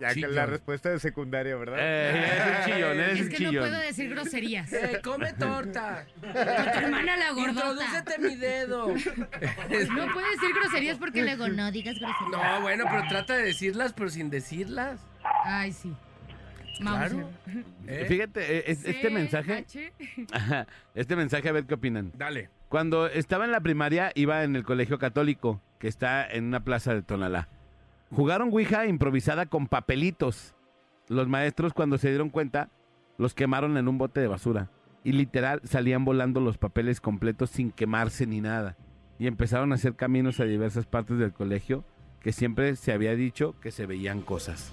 [0.00, 1.76] Ya que la respuesta de secundaria, ¿verdad?
[1.78, 3.54] Eh, eres un chillón, eres Es un que chillón.
[3.54, 4.72] no puedo decir groserías.
[4.72, 6.04] Eh, come torta.
[6.20, 7.70] Con tu hermana la gordota.
[7.70, 8.88] Introdúcete mi dedo.
[9.94, 12.30] No puedo decir groserías porque luego no digas groserías.
[12.54, 15.00] No, bueno, pero trata de decirlas, pero sin decirlas.
[15.44, 15.94] Ay, sí.
[16.80, 17.30] Claro.
[17.86, 19.64] Eh, Fíjate, eh, es- este mensaje,
[20.32, 20.66] Ajá,
[20.96, 22.10] este mensaje a ver qué opinan.
[22.16, 22.50] Dale.
[22.68, 26.92] Cuando estaba en la primaria iba en el colegio católico, que está en una plaza
[26.92, 27.48] de Tonalá.
[28.14, 30.54] Jugaron Ouija improvisada con papelitos.
[31.08, 32.70] Los maestros cuando se dieron cuenta
[33.18, 34.70] los quemaron en un bote de basura.
[35.02, 38.76] Y literal salían volando los papeles completos sin quemarse ni nada.
[39.18, 41.84] Y empezaron a hacer caminos a diversas partes del colegio
[42.20, 44.72] que siempre se había dicho que se veían cosas.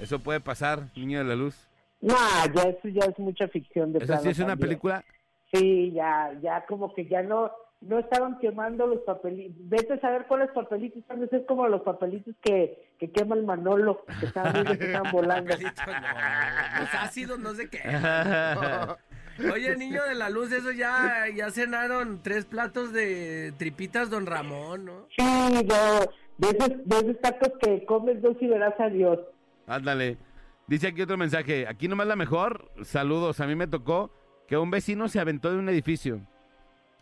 [0.00, 1.68] Eso puede pasar, niño de la luz.
[2.00, 2.14] No,
[2.54, 4.68] ya eso ya es mucha ficción de Eso sí es una también.
[4.68, 5.04] película.
[5.52, 7.50] Sí, ya, ya como que ya no,
[7.80, 9.56] no estaban quemando los papelitos.
[9.68, 14.04] Vete a saber cuáles papelitos son, es como los papelitos que, que quema el Manolo,
[14.18, 15.54] que estaban, viendo que estaban volando.
[15.56, 17.80] Los ácidos, no sé qué.
[19.52, 24.84] Oye, niño de la luz, eso ya, ya cenaron tres platos de tripitas Don Ramón,
[24.84, 25.06] ¿no?
[25.16, 25.24] Sí,
[25.64, 29.20] yo, de esos, de esos tacos que comes dos y verás a Dios.
[29.68, 30.18] Ándale.
[30.66, 31.68] Dice aquí otro mensaje.
[31.68, 32.70] Aquí nomás la mejor.
[32.82, 33.40] Saludos.
[33.40, 34.10] A mí me tocó
[34.48, 36.20] que un vecino se aventó de un edificio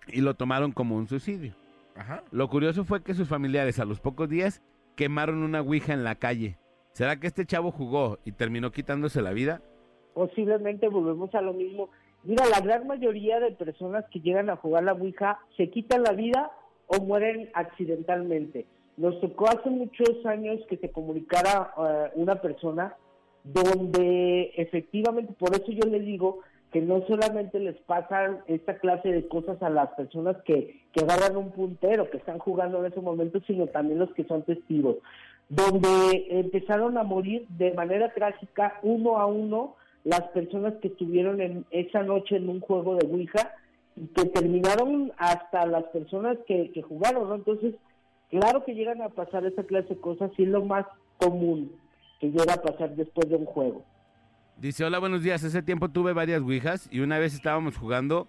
[0.06, 1.54] y lo tomaron como un suicidio.
[1.94, 2.22] Ajá.
[2.30, 4.62] Lo curioso fue que sus familiares a los pocos días
[4.96, 6.58] quemaron una ouija en la calle.
[6.92, 9.60] ¿Será que este chavo jugó y terminó quitándose la vida?
[10.14, 11.90] Posiblemente volvemos a lo mismo.
[12.24, 16.12] Mira, la gran mayoría de personas que llegan a jugar la Ouija se quitan la
[16.12, 16.50] vida
[16.86, 18.66] o mueren accidentalmente.
[18.96, 22.96] Nos tocó hace muchos años que se comunicara eh, una persona
[23.44, 26.40] donde efectivamente, por eso yo les digo
[26.76, 31.38] que no solamente les pasan esta clase de cosas a las personas que, que agarran
[31.38, 34.96] un puntero, que están jugando en ese momento, sino también los que son testigos,
[35.48, 39.74] donde empezaron a morir de manera trágica uno a uno
[40.04, 43.54] las personas que estuvieron en esa noche en un juego de Ouija
[43.96, 47.36] y que terminaron hasta las personas que, que jugaron, ¿no?
[47.36, 47.74] Entonces,
[48.28, 50.84] claro que llegan a pasar esa clase de cosas y es lo más
[51.16, 51.72] común
[52.20, 53.82] que llega a pasar después de un juego.
[54.58, 55.44] Dice, hola, buenos días.
[55.44, 58.26] Hace tiempo tuve varias ouijas y una vez estábamos jugando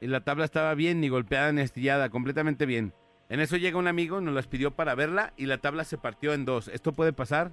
[0.00, 2.92] y la tabla estaba bien, ni golpeada ni astillada, completamente bien.
[3.28, 6.32] En eso llega un amigo, nos las pidió para verla y la tabla se partió
[6.32, 6.66] en dos.
[6.66, 7.52] ¿Esto puede pasar?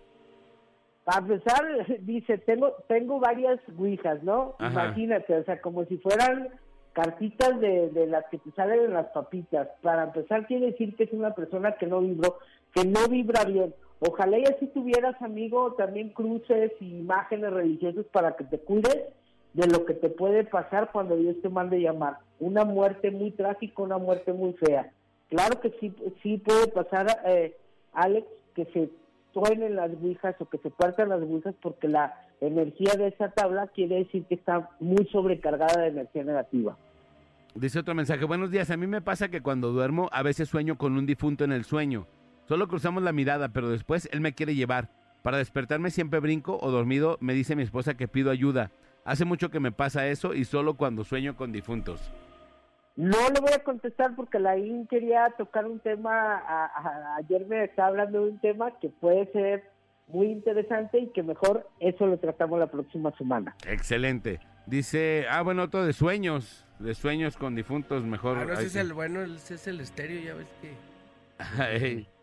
[1.04, 4.56] Para empezar, dice, tengo tengo varias ouijas, ¿no?
[4.58, 4.86] Ajá.
[4.86, 6.50] Imagínate, o sea, como si fueran
[6.94, 9.68] cartitas de, de las que te salen en las papitas.
[9.84, 12.40] Para empezar, quiere decir que es una persona que no vibró,
[12.74, 13.76] que no vibra bien.
[14.00, 19.04] Ojalá y así tuvieras, amigo, también cruces y imágenes religiosas para que te cuides
[19.54, 22.18] de lo que te puede pasar cuando Dios te mande llamar.
[22.39, 24.91] Una muerte muy trágica, una muerte muy fea.
[25.30, 27.56] Claro que sí, sí puede pasar, eh,
[27.93, 28.89] Alex, que se
[29.34, 33.68] truenen las ouijas o que se partan las ouijas porque la energía de esa tabla
[33.68, 36.78] quiere decir que está muy sobrecargada de energía negativa.
[37.54, 38.70] Dice otro mensaje, buenos días.
[38.70, 41.64] A mí me pasa que cuando duermo a veces sueño con un difunto en el
[41.64, 42.06] sueño.
[42.48, 44.89] Solo cruzamos la mirada, pero después él me quiere llevar.
[45.24, 48.72] Para despertarme siempre brinco o dormido me dice mi esposa que pido ayuda.
[49.04, 52.12] Hace mucho que me pasa eso y solo cuando sueño con difuntos.
[52.96, 57.46] No le voy a contestar porque la IN quería tocar un tema, a- a- ayer
[57.48, 59.64] me estaba hablando de un tema que puede ser
[60.08, 63.56] muy interesante y que mejor eso lo tratamos la próxima semana.
[63.68, 64.39] Excelente.
[64.68, 66.66] Dice, ah, bueno, otro de sueños.
[66.80, 68.38] De sueños con difuntos, mejor.
[68.38, 72.06] Ah, no, ese es el bueno, ese es el estéreo, ya ves que.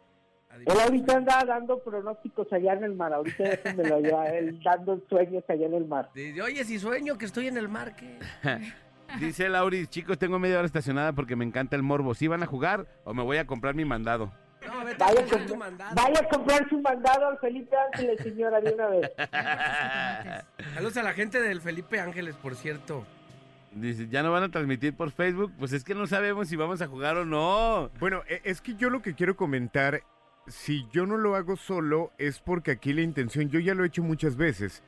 [0.53, 0.65] Ay.
[0.67, 5.43] Él ahorita anda dando pronósticos allá en el mar, ahorita déjenmelo allá, él dando sueños
[5.49, 6.11] allá en el mar.
[6.15, 8.19] Dice, Oye, si sueño que estoy en el mar, ¿qué?
[9.21, 12.15] Dice Lauris, chicos, tengo media hora estacionada porque me encanta el morbo.
[12.15, 14.33] ¿Sí van a jugar o me voy a comprar mi mandado?
[14.67, 15.95] No, vete Vaya a comprar tu mandado.
[15.97, 19.11] vaya a comprar su mandado al Felipe Ángeles, señora, de una vez.
[20.75, 23.05] Saludos a la gente del Felipe Ángeles, por cierto.
[23.73, 25.53] Dice, ¿ya no van a transmitir por Facebook?
[25.59, 27.91] Pues es que no sabemos si vamos a jugar o no.
[27.99, 30.03] Bueno, e- es que yo lo que quiero comentar,
[30.47, 33.88] si yo no lo hago solo, es porque aquí la intención, yo ya lo he
[33.88, 34.82] hecho muchas veces,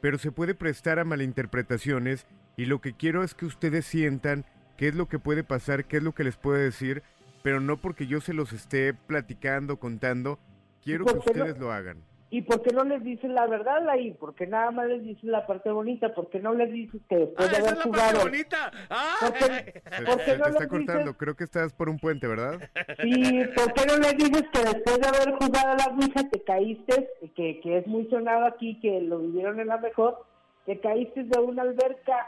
[0.00, 2.26] pero se puede prestar a malinterpretaciones
[2.56, 4.44] y lo que quiero es que ustedes sientan
[4.76, 7.02] qué es lo que puede pasar, qué es lo que les puede decir,
[7.42, 10.38] pero no porque yo se los esté platicando, contando,
[10.82, 12.02] quiero que ustedes lo hagan.
[12.28, 14.16] ¿Y por qué no les dicen la verdad ahí?
[14.18, 17.56] Porque nada más les dicen la parte bonita, porque no les dices que después de
[17.58, 18.20] haber jugado...
[18.22, 18.72] bonita!
[19.20, 21.72] ¿Por qué, Se, por se qué te no está les cortando, dices, creo que estás
[21.72, 22.68] por un puente, ¿verdad?
[23.00, 26.42] sí, ¿por qué no les dices que después de haber jugado a la Ouija te
[26.42, 30.26] caíste, que, que es muy sonado aquí, que lo vivieron en la mejor,
[30.66, 32.26] te caíste de una alberca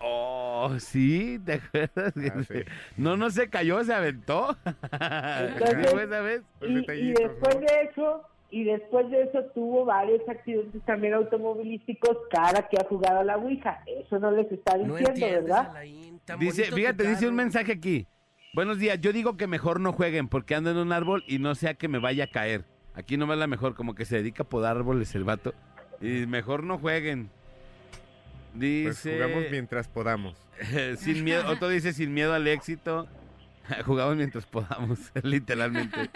[0.00, 2.14] Oh, sí, ¿te acuerdas?
[2.96, 4.56] No, no se cayó, se aventó.
[4.92, 6.42] Entonces, ¿Sí fue esa vez?
[6.62, 12.68] y, y después de eso y después de eso tuvo varios accidentes también automovilísticos cada
[12.68, 13.82] que ha jugado a la Ouija.
[13.86, 15.76] Eso no les está diciendo, ¿verdad?
[15.76, 18.06] Alain, Dice, fíjate, dice un mensaje aquí.
[18.54, 21.54] Buenos días, yo digo que mejor no jueguen porque ando en un árbol y no
[21.54, 22.64] sea que me vaya a caer.
[22.94, 25.54] Aquí no la mejor, como que se dedica a podar árboles el vato.
[26.00, 27.30] Y mejor no jueguen.
[28.52, 29.12] Pues Dice...
[29.14, 30.36] jugamos mientras podamos.
[30.96, 33.06] sin miedo, otro dice sin miedo al éxito.
[33.84, 36.10] Jugamos mientras podamos, literalmente.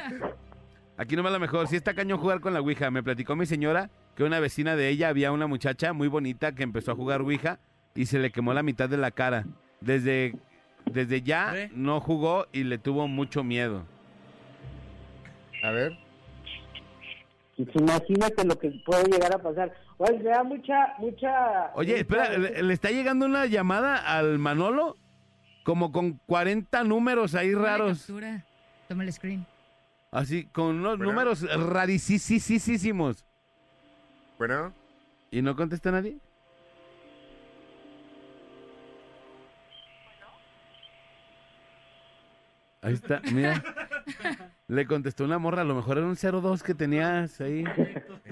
[0.97, 1.69] Aquí nomás la mejor.
[1.69, 2.91] Si está cañón jugar con la Ouija.
[2.91, 6.63] Me platicó mi señora que una vecina de ella había una muchacha muy bonita que
[6.63, 7.59] empezó a jugar Ouija
[7.95, 9.47] y se le quemó la mitad de la cara.
[9.81, 10.35] Desde,
[10.87, 13.85] desde ya no jugó y le tuvo mucho miedo.
[15.63, 15.97] A ver.
[17.57, 19.73] Pues imagínate lo que puede llegar a pasar.
[19.99, 21.71] Oye, me da mucha, mucha...
[21.75, 24.97] Oye, espera, ¿le, le está llegando una llamada al Manolo?
[25.63, 28.11] Como con 40 números ahí raros.
[28.89, 29.47] Toma el screen.
[30.13, 33.25] Así, con unos números rarísimos.
[34.37, 34.75] Bueno.
[35.31, 36.19] ¿Y no contesta nadie?
[42.83, 43.65] Ahí está, mira.
[44.69, 47.65] Le contestó una morra, a lo mejor era un 02 que tenías ahí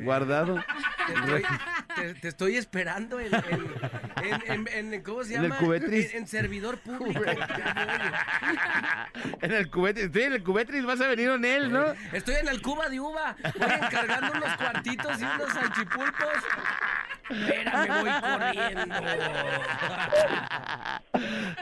[0.03, 0.57] guardado.
[1.95, 5.59] Te estoy, te- te estoy esperando en, en, en- en- ¿cómo se En el llama?
[5.61, 6.13] Cubetris.
[6.15, 7.23] En, en servidor público.
[9.43, 11.85] En el cubete, estoy en el cubetris, vas a venir con él, ¿no?
[12.13, 13.37] Estoy en el Cuba de Uva.
[13.59, 16.29] Voy encargando unos cuartitos y unos salchipulpos.
[17.31, 18.95] Espérame, voy corriendo.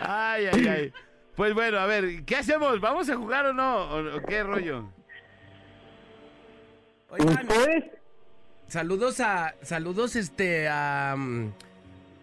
[0.01, 0.93] Ay, ay, ay.
[1.37, 2.81] Pues bueno, a ver, ¿qué hacemos?
[2.81, 3.76] ¿Vamos a jugar o no?
[3.85, 4.91] ¿O, o qué rollo?
[7.11, 7.47] Oigan,
[8.69, 11.16] saludos a, saludos este a,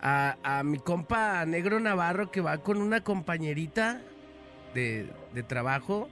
[0.01, 4.01] a, a mi compa Negro Navarro que va con una compañerita
[4.73, 6.09] de, de trabajo.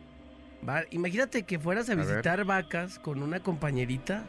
[0.68, 4.26] Va- imagínate que fueras a visitar vacas con una compañerita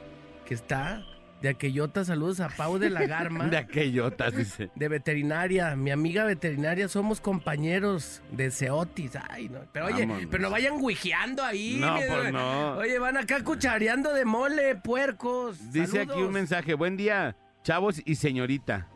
[0.47, 1.05] que está
[1.45, 2.05] de aquellota.
[2.07, 3.45] Saludos a Pau de la Garma.
[3.49, 4.71] De aquellotas, dice.
[4.75, 9.13] De veterinaria, mi amiga veterinaria, somos compañeros de Ceotis.
[9.29, 9.61] Ay, no.
[9.71, 10.27] Pero oye, Vámonos.
[10.31, 11.77] pero no vayan guijeando ahí.
[11.79, 12.77] No, mi- pues no.
[12.79, 15.71] Oye, van acá cuchareando de mole, puercos.
[15.71, 16.73] Dice aquí un mensaje.
[16.73, 18.89] Buen día, chavos y señorita.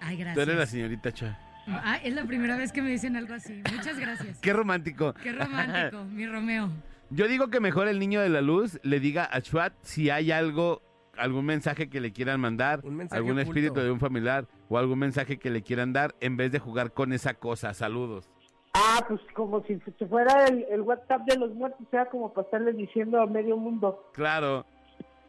[0.00, 0.34] Ay, gracias.
[0.34, 1.38] Tú eres la señorita, cha.
[1.68, 3.62] Ah, es la primera vez que me dicen algo así.
[3.70, 4.38] Muchas gracias.
[4.40, 5.12] Qué romántico.
[5.22, 6.70] Qué romántico, mi Romeo.
[7.10, 10.32] Yo digo que mejor el niño de la luz le diga a Chuat si hay
[10.32, 10.82] algo,
[11.18, 13.50] algún mensaje que le quieran mandar, mensaje algún oculto.
[13.50, 16.92] espíritu de un familiar o algún mensaje que le quieran dar en vez de jugar
[16.92, 17.74] con esa cosa.
[17.74, 18.30] Saludos.
[18.74, 22.44] Ah, pues como si se fuera el, el WhatsApp de los muertos, sea como para
[22.44, 24.10] estarles diciendo a medio mundo.
[24.12, 24.66] Claro.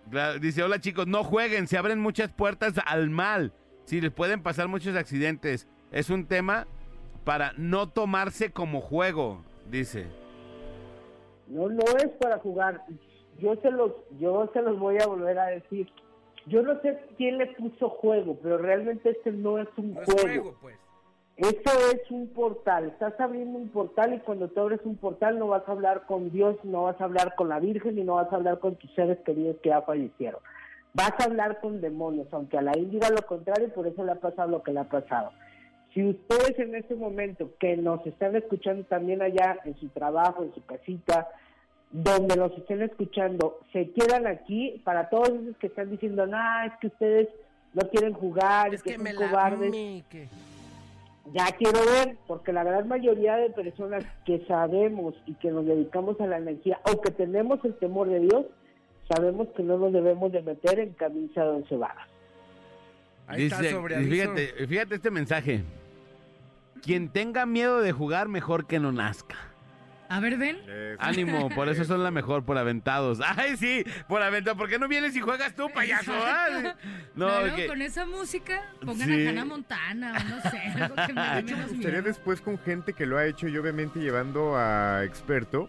[0.10, 0.40] Claro.
[0.40, 3.54] Dice, hola chicos, no jueguen, se abren muchas puertas al mal.
[3.86, 5.68] Si les pueden pasar muchos accidentes.
[5.92, 6.68] Es un tema
[7.24, 10.08] para no tomarse como juego, dice.
[11.48, 12.84] No, no es para jugar.
[13.40, 15.90] Yo se los, yo se los voy a volver a decir.
[16.48, 20.06] Yo no sé quién le puso juego, pero realmente este no es un No es
[20.06, 20.22] juego.
[20.22, 20.78] juego, pues.
[21.36, 22.86] Esto es un portal.
[22.86, 26.32] Estás abriendo un portal y cuando tú abres un portal no vas a hablar con
[26.32, 28.92] Dios, no vas a hablar con la Virgen y no vas a hablar con tus
[28.96, 30.42] seres queridos que ya fallecieron.
[30.96, 34.20] Vas a hablar con demonios, aunque a la diga lo contrario, por eso le ha
[34.20, 35.32] pasado lo que le ha pasado.
[35.94, 40.54] Si ustedes en este momento que nos están escuchando también allá en su trabajo, en
[40.56, 41.28] su casita,
[41.92, 46.74] donde nos estén escuchando, se quedan aquí, para todos esos que están diciendo, no, es
[46.82, 47.30] que ustedes
[47.74, 49.30] no quieren jugar, Es que, que son me la...
[49.30, 49.72] cobardes.
[49.72, 50.28] me- que-
[51.34, 56.20] Ya quiero ver, porque la gran mayoría de personas que sabemos y que nos dedicamos
[56.22, 58.46] a la energía, o que tenemos el temor de Dios,
[59.14, 62.08] sabemos que no nos debemos de meter en camisa de once varas.
[63.28, 64.12] Ahí está Dice, sobre y aviso.
[64.34, 65.64] fíjate, fíjate este mensaje.
[66.82, 69.36] Quien tenga miedo de jugar, mejor que no nazca.
[70.10, 70.58] A ver, ven.
[71.00, 73.20] Ánimo, por eso son la mejor, por aventados.
[73.38, 74.58] Ay, sí, por aventados.
[74.58, 76.12] ¿Por qué no vienes y juegas tú, payaso?
[77.16, 79.26] No, Claro, con esa música, pongan Sí.
[79.26, 81.90] a Hannah Montana o no sé, algo que me dé De hecho, me menos gustaría
[82.00, 82.04] miedo.
[82.04, 85.68] después con gente que lo ha hecho y obviamente llevando a experto,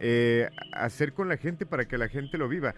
[0.00, 2.74] eh, hacer con la gente para que la gente lo viva.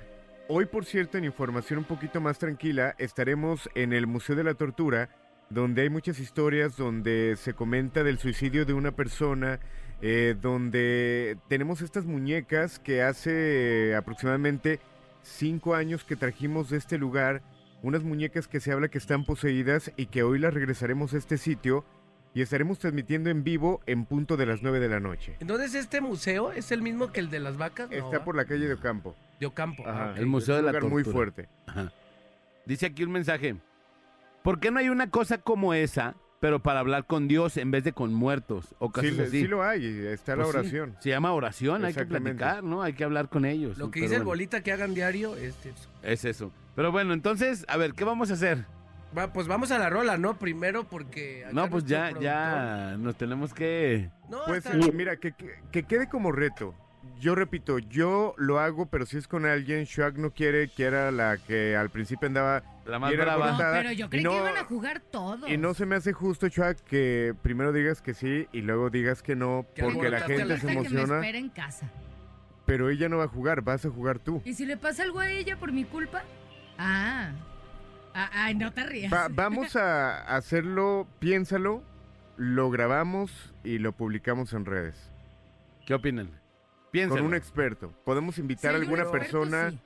[0.48, 4.54] Hoy, por cierto, en información un poquito más tranquila, estaremos en el Museo de la
[4.54, 5.08] Tortura,
[5.50, 9.58] donde hay muchas historias, donde se comenta del suicidio de una persona,
[10.02, 14.80] eh, donde tenemos estas muñecas que hace aproximadamente
[15.22, 17.42] cinco años que trajimos de este lugar,
[17.82, 21.38] unas muñecas que se habla que están poseídas y que hoy las regresaremos a este
[21.38, 21.84] sitio
[22.34, 25.36] y estaremos transmitiendo en vivo en punto de las 9 de la noche.
[25.40, 27.88] Entonces, ¿este museo es el mismo que el de las vacas?
[27.90, 28.24] No, Está ¿va?
[28.24, 29.16] por la calle de Ocampo.
[29.40, 29.82] De Ocampo.
[29.86, 30.18] Ajá, ah.
[30.18, 31.32] El Museo es de un la lugar muy Tortura.
[31.32, 31.48] fuerte.
[31.66, 31.92] Ajá.
[32.66, 33.56] Dice aquí un mensaje.
[34.42, 36.14] ¿Por qué no hay una cosa como esa,
[36.46, 39.40] pero para hablar con Dios en vez de con muertos o Sí, cosas así?
[39.40, 40.96] sí lo hay, está la Pues sí, oración.
[41.00, 42.82] Se llama oración, hay que platicar, ¿no?
[42.82, 43.76] Hay que hablar con ellos.
[43.78, 45.88] Lo que dice el bueno, bolita que hagan diario es eso.
[46.04, 46.52] Es eso.
[46.76, 48.64] Pero bueno, entonces, a ver, ¿qué vamos a hacer?
[49.18, 50.38] Va, pues vamos a la rola, ¿no?
[50.38, 51.44] Primero porque...
[51.50, 54.08] No, pues ya, productor- ya nos tenemos que...
[54.30, 56.76] No, Pues hasta- mira, que, que- que quede como reto.
[57.18, 61.10] Yo repito, yo lo hago, pero si es con alguien, Shuak no quiere que era
[61.10, 63.52] la que al principio andaba La más brava.
[63.52, 65.48] No, pero yo creí no- que iban a jugar todos.
[65.50, 69.22] Y no se me hace justo, Chuck, que primero digas que sí y luego digas
[69.22, 71.90] que no, Que porque la gente se Que me emociona, espera en casa.
[72.66, 74.42] pero ella no va a jugar, vas a jugar tú.
[74.44, 76.22] ¿Y si le pasa algo a ella por mi culpa?
[76.76, 77.30] Ah.
[78.12, 79.12] Ah, Ay, no te rías.
[79.12, 81.82] Va- vamos a hacerlo, piénsalo,
[82.36, 85.10] lo grabamos y lo publicamos en redes.
[85.86, 86.30] ¿Qué opinan?
[87.08, 87.92] Con un experto.
[88.04, 89.78] Podemos invitar a alguna persona, sí.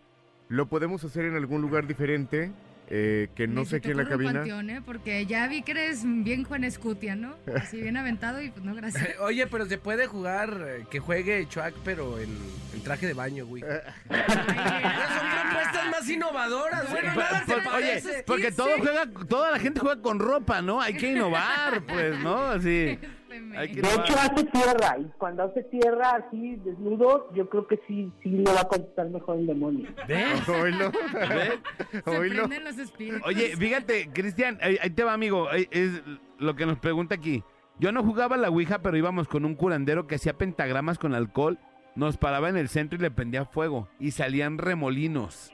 [0.48, 2.52] lo podemos hacer en algún lugar diferente,
[2.92, 4.32] eh, que no Ni sé se en la cabina.
[4.40, 4.82] panteón, ¿eh?
[4.84, 7.36] Porque ya vi que eres bien Juan Escutia, ¿no?
[7.54, 9.08] Así bien aventado y pues no, gracias.
[9.20, 12.30] Oye, pero se puede jugar, eh, que juegue Chuck, pero en,
[12.74, 13.62] en traje de baño, güey.
[14.08, 18.24] Son propuestas más innovadoras, bueno, Por- nada por- te oye, parece.
[18.26, 20.80] porque todo juega, toda la gente juega con ropa, ¿no?
[20.80, 22.38] Hay que innovar, pues, ¿no?
[22.46, 22.98] Así.
[23.57, 27.80] Hay que De hecho hace tierra y cuando hace tierra así desnudo, yo creo que
[27.86, 29.88] sí, sí le va a contestar mejor el demonio.
[30.07, 30.48] ¿Ves?
[30.48, 30.90] Oílo.
[31.12, 31.59] ¿Ves?
[31.92, 33.22] Se prenden los espíritus.
[33.26, 35.51] Oye, fíjate, Cristian, ahí, ahí te va, amigo.
[35.51, 36.03] Es
[36.38, 37.42] lo que nos pregunta aquí.
[37.78, 41.14] Yo no jugaba a la Ouija, pero íbamos con un curandero que hacía pentagramas con
[41.14, 41.59] alcohol.
[41.94, 43.88] Nos paraba en el centro y le prendía fuego.
[43.98, 45.51] Y salían remolinos.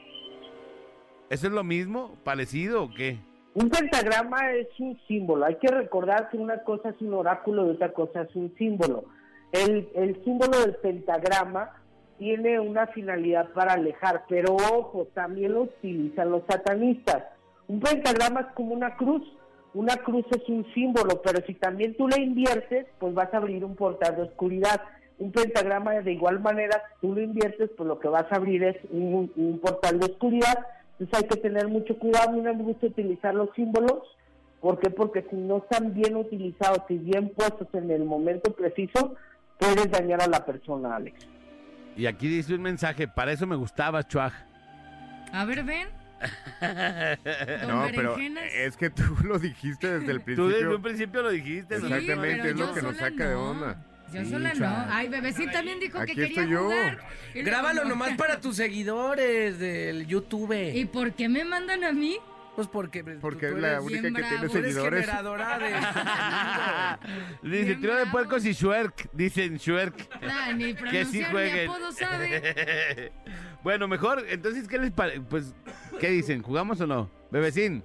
[1.29, 2.17] ¿Eso es lo mismo?
[2.23, 3.19] ¿Parecido o qué?
[3.59, 5.43] Un pentagrama es un símbolo.
[5.43, 9.05] Hay que recordar que una cosa es un oráculo y otra cosa es un símbolo.
[9.51, 11.71] El, símbolo del pentagrama
[12.19, 17.23] tiene una finalidad para alejar, pero ojo, también lo utilizan los satanistas.
[17.67, 19.23] Un pentagrama es como una cruz.
[19.73, 23.65] Una cruz es un símbolo, pero si también tú la inviertes, pues vas a abrir
[23.65, 24.81] un portal de oscuridad.
[25.17, 28.77] Un pentagrama de igual manera, tú lo inviertes, pues lo que vas a abrir es
[28.91, 30.59] un portal de oscuridad.
[30.99, 32.29] Entonces hay que tener mucho cuidado.
[32.29, 34.01] A mí no me gusta utilizar los símbolos.
[34.61, 34.89] ¿Por qué?
[34.89, 39.15] Porque si no están bien utilizados y bien puestos en el momento preciso,
[39.59, 41.27] puedes dañar a la persona, Alex.
[41.95, 44.33] Y aquí dice un mensaje, para eso me gustaba, Chuaj.
[45.31, 45.87] A ver, ven.
[47.67, 50.47] No, pero es que tú lo dijiste desde el Tú principio.
[50.47, 51.75] desde un principio lo dijiste.
[51.75, 53.51] Exactamente, pero es lo que nos saca de no.
[53.51, 53.85] onda.
[54.13, 54.85] Yo Sí, sola no.
[54.89, 56.63] Ay, bebecín también dijo Aquí que quería estoy yo.
[56.63, 56.99] jugar.
[57.35, 57.89] Grábalo no.
[57.89, 60.53] nomás para tus seguidores del YouTube.
[60.73, 62.17] ¿Y por qué me mandan a mí?
[62.55, 65.05] Pues porque, pues, Porque tú es la única que tiene seguidores.
[65.05, 65.17] de.
[67.43, 69.09] Dice, tiro de puercos y Shuerk.
[69.13, 70.09] Dicen Shuerk.
[70.23, 71.69] Nah, ni Que sí jueguen.
[71.69, 73.11] apodo sabe.
[73.63, 75.21] bueno, mejor, entonces, ¿qué les parece?
[75.21, 75.53] Pues,
[75.99, 76.41] ¿qué dicen?
[76.41, 77.11] ¿Jugamos o no?
[77.29, 77.83] Bebecín,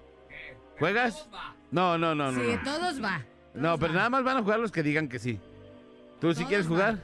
[0.79, 1.29] ¿juegas?
[1.71, 2.41] No, no, no, no.
[2.41, 2.63] Sí, no.
[2.63, 3.23] todos va.
[3.55, 5.39] No, pero nada más van a jugar los que digan que sí.
[6.23, 7.03] ¿Tú sí quieres jugar?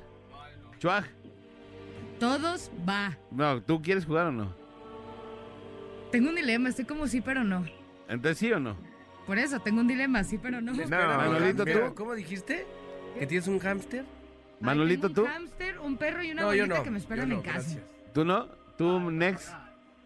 [0.79, 1.05] Chuaj.
[2.21, 3.19] Todos va.
[3.33, 4.55] No, ¿tú quieres jugar o no?
[6.13, 7.67] Tengo un dilema, estoy como sí, pero no.
[8.09, 8.77] Entonces, ¿sí o no?
[9.27, 10.71] Por eso, tengo un dilema, sí, pero no.
[10.71, 11.95] Espera, Manolito, ¿tú?
[11.97, 12.65] ¿Cómo dijiste?
[13.19, 14.05] ¿Que tienes un hámster?
[14.61, 15.27] Manolito, Tengo ¿tú?
[15.27, 16.81] Un hámster, un perro y una No, yo no.
[16.85, 17.59] que me esperan yo en no, casa.
[17.59, 17.83] gracias.
[18.15, 18.47] ¿Tú no?
[18.77, 19.53] ¿Tú, Next?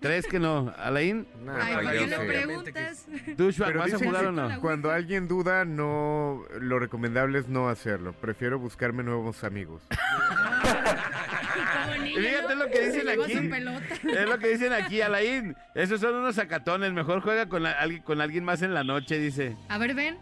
[0.02, 0.72] ¿Crees que no?
[0.78, 1.26] ¿Alain?
[1.44, 2.24] No, Ay, no, ¿por yo qué le sé.
[2.26, 3.06] preguntas?
[3.36, 4.60] ¿Tú, Shuak, Pero vas a jugar o no?
[4.60, 8.12] Cuando alguien duda, no, lo recomendable es no hacerlo.
[8.12, 9.82] Prefiero buscarme nuevos amigos.
[9.88, 12.64] Como niño, Fíjate ¿no?
[12.64, 14.08] lo que dicen aquí.
[14.08, 15.56] Es lo que dicen aquí, Alain.
[15.74, 16.92] Esos son unos sacatones.
[16.92, 19.56] Mejor juega con, la- alguien, con alguien más en la noche, dice.
[19.68, 20.18] A ver, ven.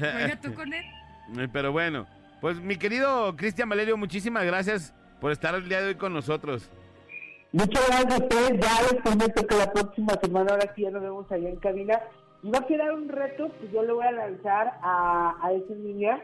[0.00, 0.84] Juega tú con él.
[1.38, 2.06] Eh, Pero bueno,
[2.40, 6.70] pues mi querido Cristian Valerio, muchísimas gracias por estar el día de hoy con nosotros.
[7.52, 8.60] Muchas gracias a ustedes.
[8.60, 12.00] Ya les prometo que la próxima semana, ahora sí ya nos vemos allá en cabina.
[12.42, 15.74] Y va a quedar un reto que yo le voy a lanzar a, a esa
[15.74, 16.20] niña.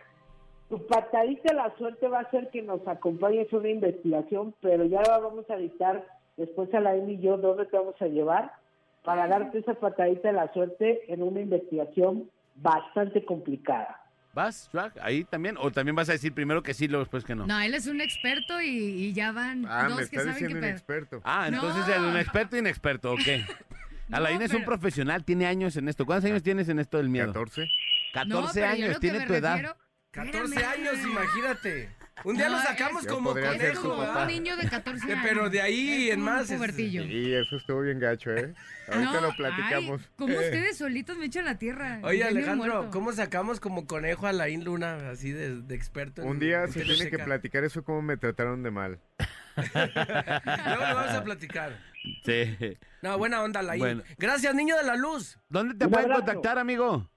[0.68, 4.84] Tu patadita de la suerte va a ser que nos acompañes a una investigación, pero
[4.84, 6.06] ya la vamos a dictar
[6.36, 8.52] después a la Emi y yo dónde te vamos a llevar
[9.02, 14.03] para darte esa patadita de la suerte en una investigación bastante complicada.
[14.34, 14.96] ¿Vas, Shuak?
[15.00, 15.56] Ahí también.
[15.58, 17.46] ¿O también vas a decir primero que sí, luego después que no?
[17.46, 20.32] No, él es un experto y, y ya van Ah, dos me que está saben
[20.34, 21.20] diciendo qué un experto.
[21.24, 21.94] Ah, entonces No.
[21.94, 23.20] el un experto inexperto, ¿ok?
[24.08, 26.04] No, Alain es un pero- profesional, tiene años en esto.
[26.04, 27.28] ¿Cuántos años tienes en esto del miedo?
[27.32, 27.68] 14.
[28.12, 29.52] 14 No, pero yo años, lo que tiene me tu edad.
[29.54, 29.76] refiero-
[30.10, 30.72] 14 Espérame.
[30.74, 31.88] años, imagínate.
[32.22, 35.24] Un día No, lo sacamos como conejo, un niño de 14 Eh, años.
[35.26, 37.02] pero de ahí Es en un más es- pubertillo.
[37.04, 38.54] Y eso estuvo bien gacho, ¿eh?
[38.88, 40.00] Ahorita No, lo platicamos.
[40.00, 41.98] ay, ¿Cómo ustedes solitos me echan la tierra?
[42.02, 42.88] Oye, Ya Alejandro.
[42.92, 46.22] ¿cómo sacamos como conejo a Laín Luna, así de, de experto?
[46.22, 49.00] en- Un día en se tiene que platicar eso, cómo me trataron de mal.
[49.56, 51.78] Luego lo vamos a platicar.
[52.24, 52.56] Sí.
[53.02, 53.80] No, buena onda, Laín.
[53.80, 54.02] Bueno.
[54.18, 55.38] Gracias, niño de la luz.
[55.48, 56.24] ¿Dónde te Un pueden abrazo.
[56.26, 57.10] contactar, amigo?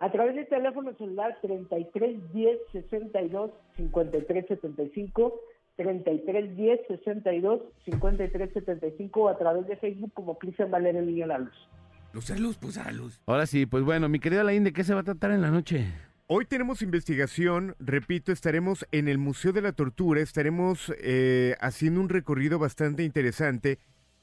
[0.00, 5.40] A través del teléfono celular 33 10 62 53 75,
[5.76, 11.38] 33 10 62 53 75 o a través de Facebook como Cristian Valerio Niño La
[11.38, 11.68] Luz.
[12.14, 13.20] Luz a luz, pues a luz.
[13.26, 15.50] Ahora sí, pues bueno, mi querido Alain, ¿de qué se va a tratar en la
[15.50, 15.86] noche?
[16.26, 22.08] Hoy tenemos investigación, repito, estaremos en el Museo de la Tortura, estaremos eh, haciendo un
[22.08, 23.78] recorrido bastante interesante.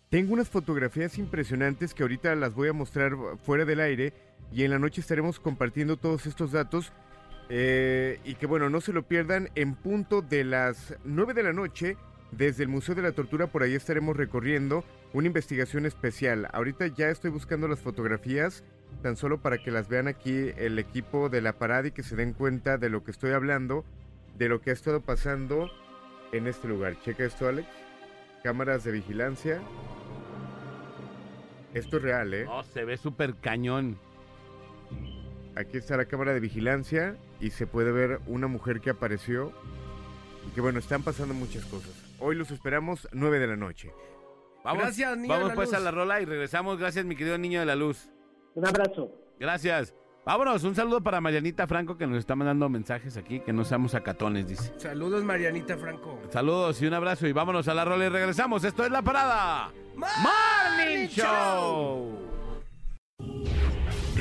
[0.09, 4.13] Tengo unas fotografías impresionantes que ahorita las voy a mostrar fuera del aire
[4.53, 6.93] y en la noche estaremos compartiendo todos estos datos.
[7.49, 11.53] eh, y que bueno, no se lo pierdan en punto de las 9 de la
[11.53, 11.95] noche
[12.31, 14.83] desde el Museo de la Tortura, por ahí estaremos recorriendo
[15.13, 16.49] una investigación especial.
[16.51, 18.65] Ahorita ya estoy buscando las fotografías
[19.01, 22.17] tan solo para que las vean aquí el equipo de la parada y que se
[22.17, 23.85] den cuenta de lo que estoy hablando,
[24.37, 25.69] de lo que ha estado pasando
[26.33, 26.99] en este lugar.
[27.01, 27.67] Checa esto, Alex.
[28.43, 29.61] Cámaras de vigilancia.
[31.74, 32.45] Esto es real, ¿eh?
[32.45, 33.99] No, se ve súper cañón.
[35.55, 39.51] Aquí está la cámara de vigilancia y se puede ver una mujer que apareció
[40.47, 41.91] y que bueno, están pasando muchas cosas.
[42.20, 43.91] Hoy los esperamos 9 de la noche.
[44.63, 45.78] Vamos, Gracias, niño de Vamos la pues luz.
[45.78, 46.78] a la rola y regresamos.
[46.78, 48.09] Gracias, mi querido niño de la luz.
[48.53, 49.11] Un abrazo.
[49.39, 49.95] Gracias.
[50.28, 53.95] Vámonos, un saludo para Marianita Franco que nos está mandando mensajes aquí, que no seamos
[53.95, 54.73] acatones, dice.
[54.78, 56.19] Saludos, Marianita Franco.
[56.34, 58.61] Saludos y un abrazo y vámonos a la rola y regresamos.
[58.65, 59.71] Esto es La Parada.
[59.95, 62.19] Morning Show.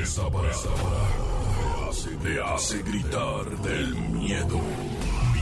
[0.00, 0.52] Esta parada
[1.58, 4.60] te hace, te hace gritar del miedo.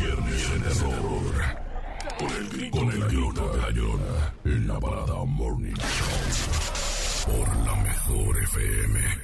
[0.01, 1.35] Viernes de terror.
[2.19, 4.35] Con el, gri- con el grito de la llorona.
[4.47, 7.35] En la parada Morning Show.
[7.37, 9.24] Por la mejor FM